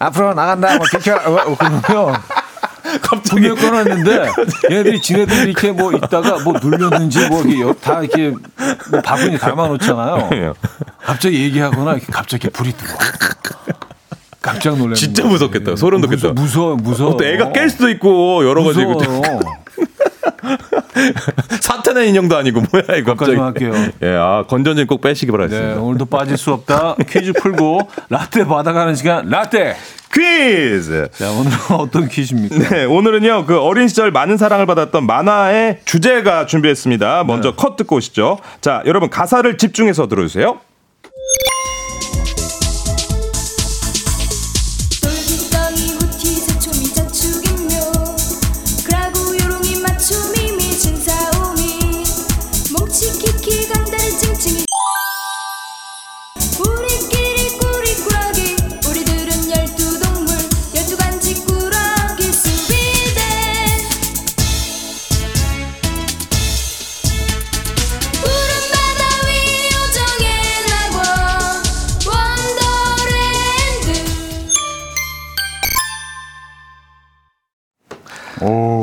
[0.00, 0.76] 앞으로 나간다.
[0.76, 1.14] 뭐 비켜.
[1.14, 2.14] 어, 그러면
[3.02, 4.28] 갑자기 분명 꺼놨는데
[4.70, 8.30] 얘네들이 지네들이 이렇게 뭐 있다가 뭐 눌렸는지 뭐 이게 여- 다 이렇게
[8.90, 10.30] 뭐 바구니 담아놓잖아요.
[10.32, 10.52] 예.
[11.04, 12.90] 갑자기 얘기하거나 이렇게 갑자기 불이 들어.
[14.42, 14.94] 깜짝 놀래.
[14.94, 15.76] 진짜 무섭겠다.
[15.76, 16.32] 소름 돋겠다.
[16.32, 17.16] 무서워, 무서워.
[17.16, 18.94] 또 애가 깰 수도 있고 여러 가지 그.
[21.60, 23.36] 사탄의 인형도 아니고 뭐야 이거 갑자기.
[23.36, 23.92] 거기까지만 할게요.
[24.02, 25.80] 예, 아 건전지 꼭 빼시기 네, 바라겠습니다.
[25.80, 26.96] 오늘도 빠질 수 없다.
[27.08, 29.76] 퀴즈 풀고 라떼 받아가는 시간 라떼.
[30.12, 31.08] 퀴즈.
[31.12, 32.68] 자, 오늘은 어떤 퀴즈입니까?
[32.70, 37.24] 네, 오늘은요 그 어린 시절 많은 사랑을 받았던 만화의 주제가 준비했습니다.
[37.24, 38.38] 먼저 컷 듣고 오시죠.
[38.60, 40.58] 자, 여러분 가사를 집중해서 들어주세요.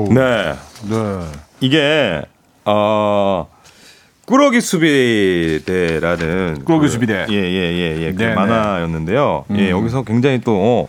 [0.09, 0.53] 네,
[0.89, 1.25] 네.
[1.59, 2.21] 이게
[2.65, 3.47] 어
[4.25, 7.25] 꾸러기 수비대라는 꾸러기 그- 수비대.
[7.29, 8.11] 예, 예, 예, 예.
[8.11, 8.33] 그 네네.
[8.33, 8.35] 음.
[8.35, 9.45] 만화였는데요.
[9.55, 10.87] 예, 여기서 굉장히 또 어,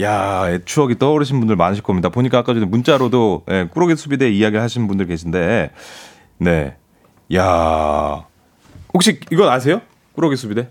[0.00, 2.08] 야, 추억이 떠오르신 분들 많으실 겁니다.
[2.08, 5.70] 보니까 아까 전에 문자로도 예, 꾸러기 수비대 이야기를 하신 분들 계신데
[6.38, 6.76] 네.
[7.34, 8.24] 야.
[8.94, 9.82] 혹시 이건 아세요?
[10.12, 10.68] 꾸러기 수비대?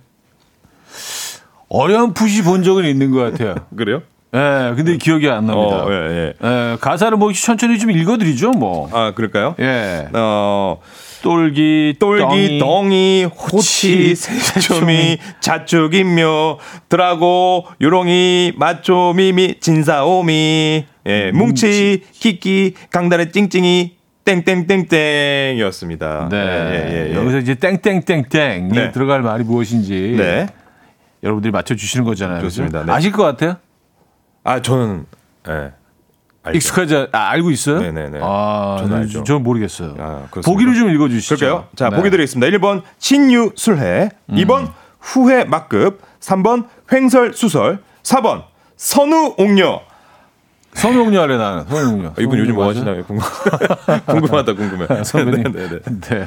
[1.69, 3.55] 어렴풋이 본 적은 있는 것 같아요.
[3.75, 4.01] 그래요?
[4.33, 5.85] 예, 근데 기억이 안 납니다.
[5.85, 6.33] 어, 예, 예.
[6.43, 8.89] 예, 가사를 뭐 천천히 좀 읽어드리죠, 뭐.
[8.91, 9.55] 아, 그럴까요?
[9.59, 10.09] 예.
[10.13, 10.81] 어,
[11.21, 16.57] 똘기, 똘기, 떵이, 호치, 호치, 새초미, 자축인묘,
[16.89, 26.27] 드라고, 요롱이, 마초 미미, 진사오미, 예, 몽치, 키키, 강다리 찡찡이, 땡땡땡땡이었습니다.
[26.29, 26.37] 네.
[26.37, 27.15] 예, 예, 예.
[27.15, 28.91] 여기서 이제 땡땡땡땡이 네.
[28.91, 30.47] 들어갈 말이 무엇인지 네.
[31.23, 32.41] 여러분들이 맞춰주시는 거잖아요.
[32.41, 32.83] 좋습니다.
[32.83, 32.91] 네.
[32.91, 33.55] 아실 것 같아요?
[34.47, 35.05] 아, 저는,
[35.49, 35.73] 예.
[36.43, 36.55] 알죠.
[36.55, 37.81] 익숙하지, 아, 알고 있어요?
[37.81, 38.19] 네네네.
[38.23, 39.23] 아, 저는 저는, 알죠.
[39.25, 39.95] 저는 모르겠어요.
[39.99, 40.27] 아?
[40.31, 41.35] 보기를 좀 읽어주시죠.
[41.35, 41.67] 그럴까요?
[41.75, 41.97] 자, 네.
[41.97, 42.57] 보기 드리겠습니다.
[42.57, 44.35] 1번 신유 술해, 음.
[44.35, 44.71] 2번
[45.01, 48.43] 후회 막급, 3번 횡설 수설, 4번
[48.77, 49.81] 선우 옥녀.
[50.75, 51.65] 선용료 하래 나는.
[51.65, 52.07] 선용료.
[52.09, 52.69] 아, 이분 요즘 뭐?
[52.69, 53.03] 하시나요?
[53.03, 53.19] 궁금-
[54.07, 54.87] 궁금하다, 궁금해.
[55.03, 55.51] 선배님.
[55.51, 55.99] 네, 네, 네.
[56.01, 56.25] 네.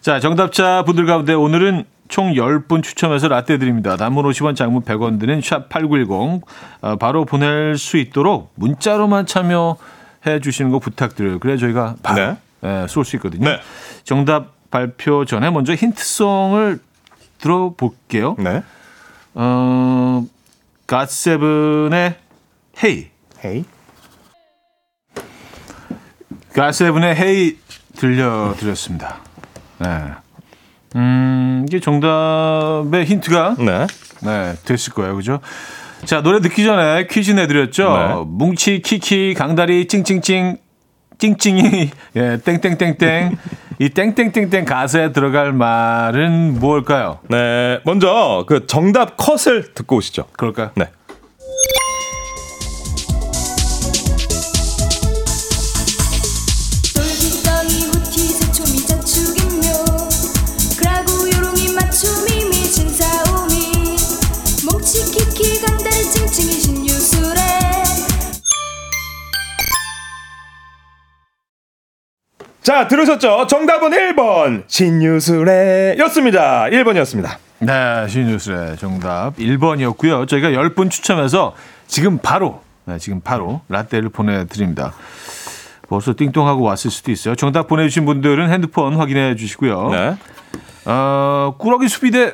[0.00, 3.96] 자, 정답자 분들 가운데 오늘은 총 10분 추첨해서 라떼 드립니다.
[3.96, 6.42] 단문 50원, 장문 100원 드는 샵8910
[6.80, 11.38] 어, 바로 보낼 수 있도록 문자로만 참여해 주시는 거 부탁드려요.
[11.38, 13.48] 그래 저희가 바로 예, 쏠수 있거든요.
[13.48, 13.60] 네.
[14.04, 16.80] 정답 발표 전에 먼저 힌트송을
[17.38, 18.36] 들어볼게요.
[18.38, 18.62] 네.
[19.34, 20.24] 어,
[20.86, 22.16] 갓세븐의
[22.82, 23.06] 헤이.
[23.44, 23.64] 헤이.
[26.54, 27.58] 가세븐의 헤이
[27.96, 29.18] 들려드렸습니다.
[29.78, 30.25] 네.
[30.96, 33.86] 음, 이게 정답의 힌트가 네.
[34.22, 35.14] 네, 됐을 거예요.
[35.14, 35.40] 그죠?
[36.04, 37.96] 자, 노래 듣기 전에 퀴즈 내드렸죠.
[37.96, 38.24] 네.
[38.26, 40.56] 뭉치, 키키, 강다리, 찡찡찡,
[41.18, 43.36] 찡찡이, 예, 땡땡땡땡.
[43.78, 47.18] 이 땡땡땡땡 가사에 들어갈 말은 뭘까요?
[47.28, 47.80] 네.
[47.84, 50.24] 먼저 그 정답 컷을 듣고 오시죠.
[50.32, 50.70] 그럴까요?
[50.76, 50.86] 네.
[72.66, 73.46] 자, 들으셨죠?
[73.46, 74.64] 정답은 1번.
[74.66, 76.64] 신유술래였습니다.
[76.64, 77.36] 1번이었습니다.
[77.60, 80.26] 네, 신뉴스의 정답 1번이었고요.
[80.26, 81.54] 저희가 10분 추첨해서
[81.86, 84.94] 지금 바로, 네, 지금 바로 라떼를 보내드립니다.
[85.88, 87.36] 벌써 띵동하고 왔을 수도 있어요.
[87.36, 89.90] 정답 보내주신 분들은 핸드폰 확인해 주시고요.
[89.90, 90.16] 네.
[90.86, 92.32] 어, 꾸러기 수비대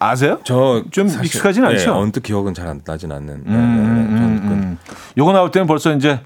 [0.00, 0.40] 아세요?
[0.42, 1.92] 저 좀 익숙하진 않죠?
[1.92, 3.44] 네, 언뜻 기억은 잘 안 나진 않는.
[3.44, 3.62] 네, 네, 네.
[3.62, 4.78] 음, 저는 그- 음.
[5.16, 6.20] 요거 나올 때는 벌써 이제 예,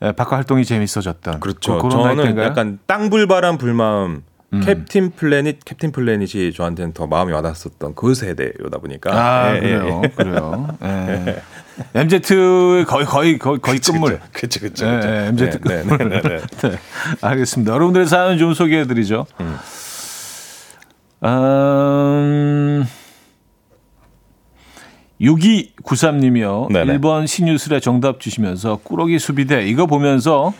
[0.00, 1.78] 바깥 활동이 재밌어졌던 그렇죠.
[1.78, 2.38] 그, 나이 저는?
[2.38, 2.42] 음.
[2.42, 4.22] 약간 땅불바람 불마음
[4.64, 9.10] 캡틴 플래닛 캡틴 플래닛이 저한테는 더 마음이 와닿았었던 그 세대요다 보니까.
[9.12, 10.08] 아 예, 예, 그래요, 예.
[10.08, 10.68] 그래요.
[10.82, 11.42] 예.
[11.94, 14.18] MZ의 거의 거의 거의, 거의 끝물.
[14.32, 14.86] 그렇죠, 그렇죠.
[14.86, 15.08] 예, 그렇죠.
[15.08, 16.40] 예, MZ 네, 네, 네, 네, 네.
[16.70, 16.78] 네,
[17.20, 17.72] 알겠습니다.
[17.72, 19.26] 여러분들의 사연 좀 소개해드리죠.
[21.22, 22.86] 음,
[25.20, 26.72] 6293님이요.
[26.72, 26.98] 네네.
[26.98, 30.52] 1번 신유술에 정답 주시면서 꾸러기 수비대 이거 보면서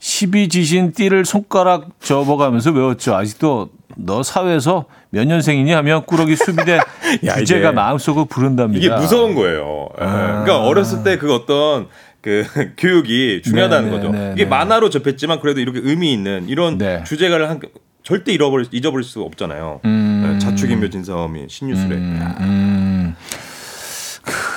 [0.00, 3.14] 12지신 띠를 손가락 접어가면서 외웠죠.
[3.14, 6.78] 아직도 너 사회에서 몇 년생이니 하면 꾸러기 수비대
[7.26, 8.84] 야, 주제가 마음속으로 부른답니다.
[8.84, 9.88] 이게 무서운 거예요.
[10.00, 10.04] 예.
[10.04, 11.88] 그러니까 어렸을 때 그 어떤
[12.22, 12.44] 그
[12.78, 14.10] 교육이 중요하다는 네, 거죠.
[14.10, 14.48] 네, 이게 네.
[14.48, 17.02] 만화로 접했지만 그래도 이렇게 의미 있는 이런 네.
[17.04, 17.60] 주제가를 한
[18.02, 19.80] 절대 잃어버릴 잊어버릴 수 없잖아요.
[19.84, 20.22] 음.
[20.32, 21.96] 네, 자축인묘 진사음이 신유술에.
[21.96, 22.36] 야.
[22.40, 23.14] 음,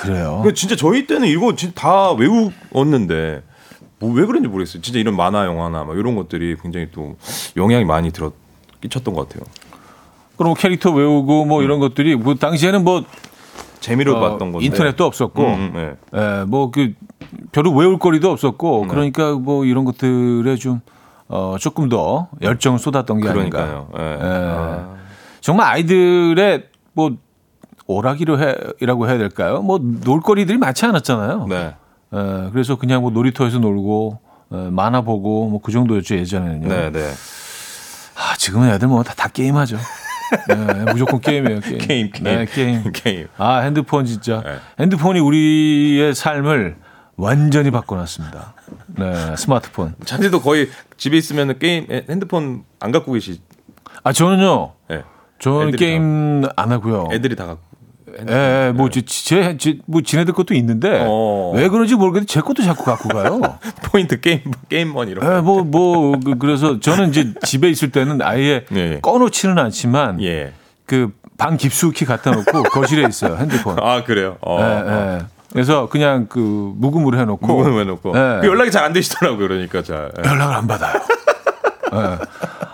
[0.04, 0.40] 그래요.
[0.42, 3.42] 근데 진짜 저희 때는 이거 진짜 다 외웠는데
[3.98, 4.82] 뭐 왜 그런지 모르겠어요.
[4.82, 7.16] 진짜 이런 만화 영화나 막 이런 것들이 굉장히 또
[7.56, 8.32] 영향이 많이 들어
[8.80, 9.44] 끼쳤던 것 같아요.
[10.36, 13.04] 그럼 뭐 캐릭터 외우고 뭐 이런 것들이 뭐 당시에는 뭐
[13.80, 16.18] 재미로 어, 봤던 건데 인터넷도 없었고, 음, 음, 네.
[16.40, 16.94] 예, 뭐그
[17.52, 20.80] 별로 외울 거리도 없었고, 그러니까 뭐 이런 것들에 좀
[21.28, 23.66] 어, 조금 더 열정을 쏟았던 게 아닌가.
[23.66, 23.88] 그러니까요.
[23.98, 24.02] 예.
[24.02, 24.18] 예.
[24.22, 24.94] 아.
[25.40, 27.16] 정말 아이들의 뭐
[27.86, 28.38] 오락이로
[28.80, 29.60] 해라고 해야 될까요?
[29.62, 31.46] 뭐 놀거리들이 많지 않았잖아요.
[31.48, 31.74] 네.
[32.14, 34.20] 예, 그래서 그냥 뭐 놀이터에서 놀고
[34.52, 36.68] 예, 만화 보고 뭐 그 정도였죠 예전에는요.
[36.68, 37.10] 네, 네.
[38.16, 39.76] 아, 지금은 애들 뭐다 다 게임하죠.
[40.48, 41.60] 네, 무조건 게임이에요.
[41.60, 41.78] 게임.
[41.78, 42.24] 게임, 게임.
[42.24, 42.82] 네, 게임.
[42.92, 43.26] 게임.
[43.36, 44.42] 아, 핸드폰 진짜.
[44.42, 44.56] 네.
[44.80, 46.76] 핸드폰이 우리의 삶을
[47.16, 48.54] 완전히 바꿔놨습니다.
[48.98, 49.94] 네, 스마트폰.
[50.04, 53.40] 자네도 거의 집에 있으면 게임 에, 핸드폰 안 갖고 계시.
[54.02, 54.72] 아, 저는요.
[54.90, 55.02] 예.
[55.38, 57.08] 저는 게임 안 하고요.
[57.12, 57.62] 애들이 다 갖고.
[58.28, 61.52] 예, 예, 뭐, 제, 제, 제, 뭐, 지네들 것도 있는데, 어.
[61.54, 63.40] 왜 그런지 모르겠는데, 제 것도 자꾸 갖고 가요.
[63.84, 65.36] 포인트 게임 게임먼 이런.
[65.36, 68.98] 예, 뭐, 뭐, 그, 그래서 저는 이제 집에 있을 때는 아예 예.
[69.00, 70.52] 꺼놓지는 않지만, 예.
[70.86, 73.76] 그, 방 깊숙이 갖다 놓고 거실에 있어요, 핸드폰.
[73.82, 74.36] 아 그래요.
[74.40, 74.58] 어.
[74.60, 75.18] 예, 예.
[75.52, 76.38] 그래서 그냥 그
[76.76, 78.38] 묵음으로 해놓고 그거는 왜 놓고 예.
[78.40, 79.48] 그 연락이 잘 안 되시더라고요.
[79.48, 80.12] 그러니까 잘.
[80.24, 80.28] 예.
[80.30, 81.00] 연락을 안 받아요.
[81.94, 82.18] 예.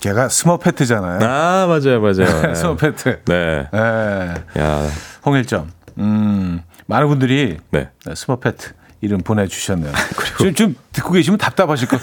[0.00, 1.18] 걔가 스머페트잖아요.
[1.26, 3.22] 아 맞아요 맞아요 스머페트.
[3.26, 4.60] 네 예.
[4.60, 4.88] 야,
[5.24, 5.70] 홍일점.
[5.98, 7.88] 음, 많은 분들이 네.
[8.14, 9.92] 스머페트 이름 보내주셨네요.
[10.38, 11.98] 지금 좀 듣고 계시면 답답하실 거.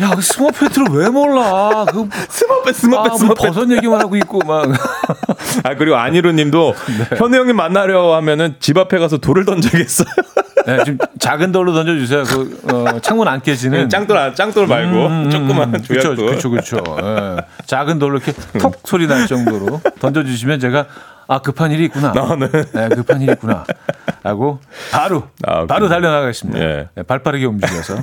[0.00, 1.84] 야, 그 스머페트를 왜 몰라?
[1.90, 4.66] 그 스머펫 아, 스머펫 뭐 스머펫 버섯 얘기만 하고 있고 막.
[5.64, 6.74] 아 그리고 안희로 님도
[7.16, 10.06] 현우 형님 만나려 하면은 집 앞에 가서 돌을 던져야겠어요.
[10.66, 12.24] 네, 좀 작은 돌로 던져주세요.
[12.24, 13.88] 그 어, 창문 안 깨지는.
[13.88, 16.26] 짱돌 안- 짱돌 말고 조그만 그렇죠, 조약돌.
[16.26, 16.76] 그렇죠, 그렇죠.
[17.02, 17.36] 예.
[17.66, 20.86] 작은 돌로 이렇게 톡 소리 날 정도로 던져주시면 제가
[21.28, 22.12] 아 급한 일이 있구나.
[22.72, 23.64] 네, 급한 일이 있구나.
[24.22, 24.60] 하고
[24.92, 25.88] 바로 아, 바로?
[25.88, 26.60] 달려나가겠습니다.
[26.60, 26.88] 예.
[26.94, 27.96] 네, 발 빠르게 움직여서.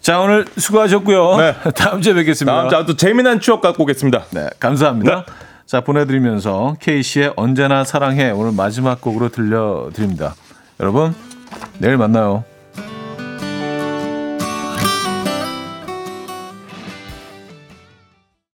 [0.00, 1.36] 자 오늘 수고하셨고요.
[1.36, 1.54] 네.
[1.76, 2.68] 다음 주에 뵙겠습니다.
[2.68, 4.24] 다음 주또 재미난 추억 갖고 오겠습니다.
[4.30, 5.24] 네, 감사합니다.
[5.66, 10.34] 자 보내드리면서 K 씨의 언제나 사랑해 오늘 마지막 곡으로 들려드립니다.
[10.80, 11.14] 여러분
[11.78, 12.44] 내일 만나요.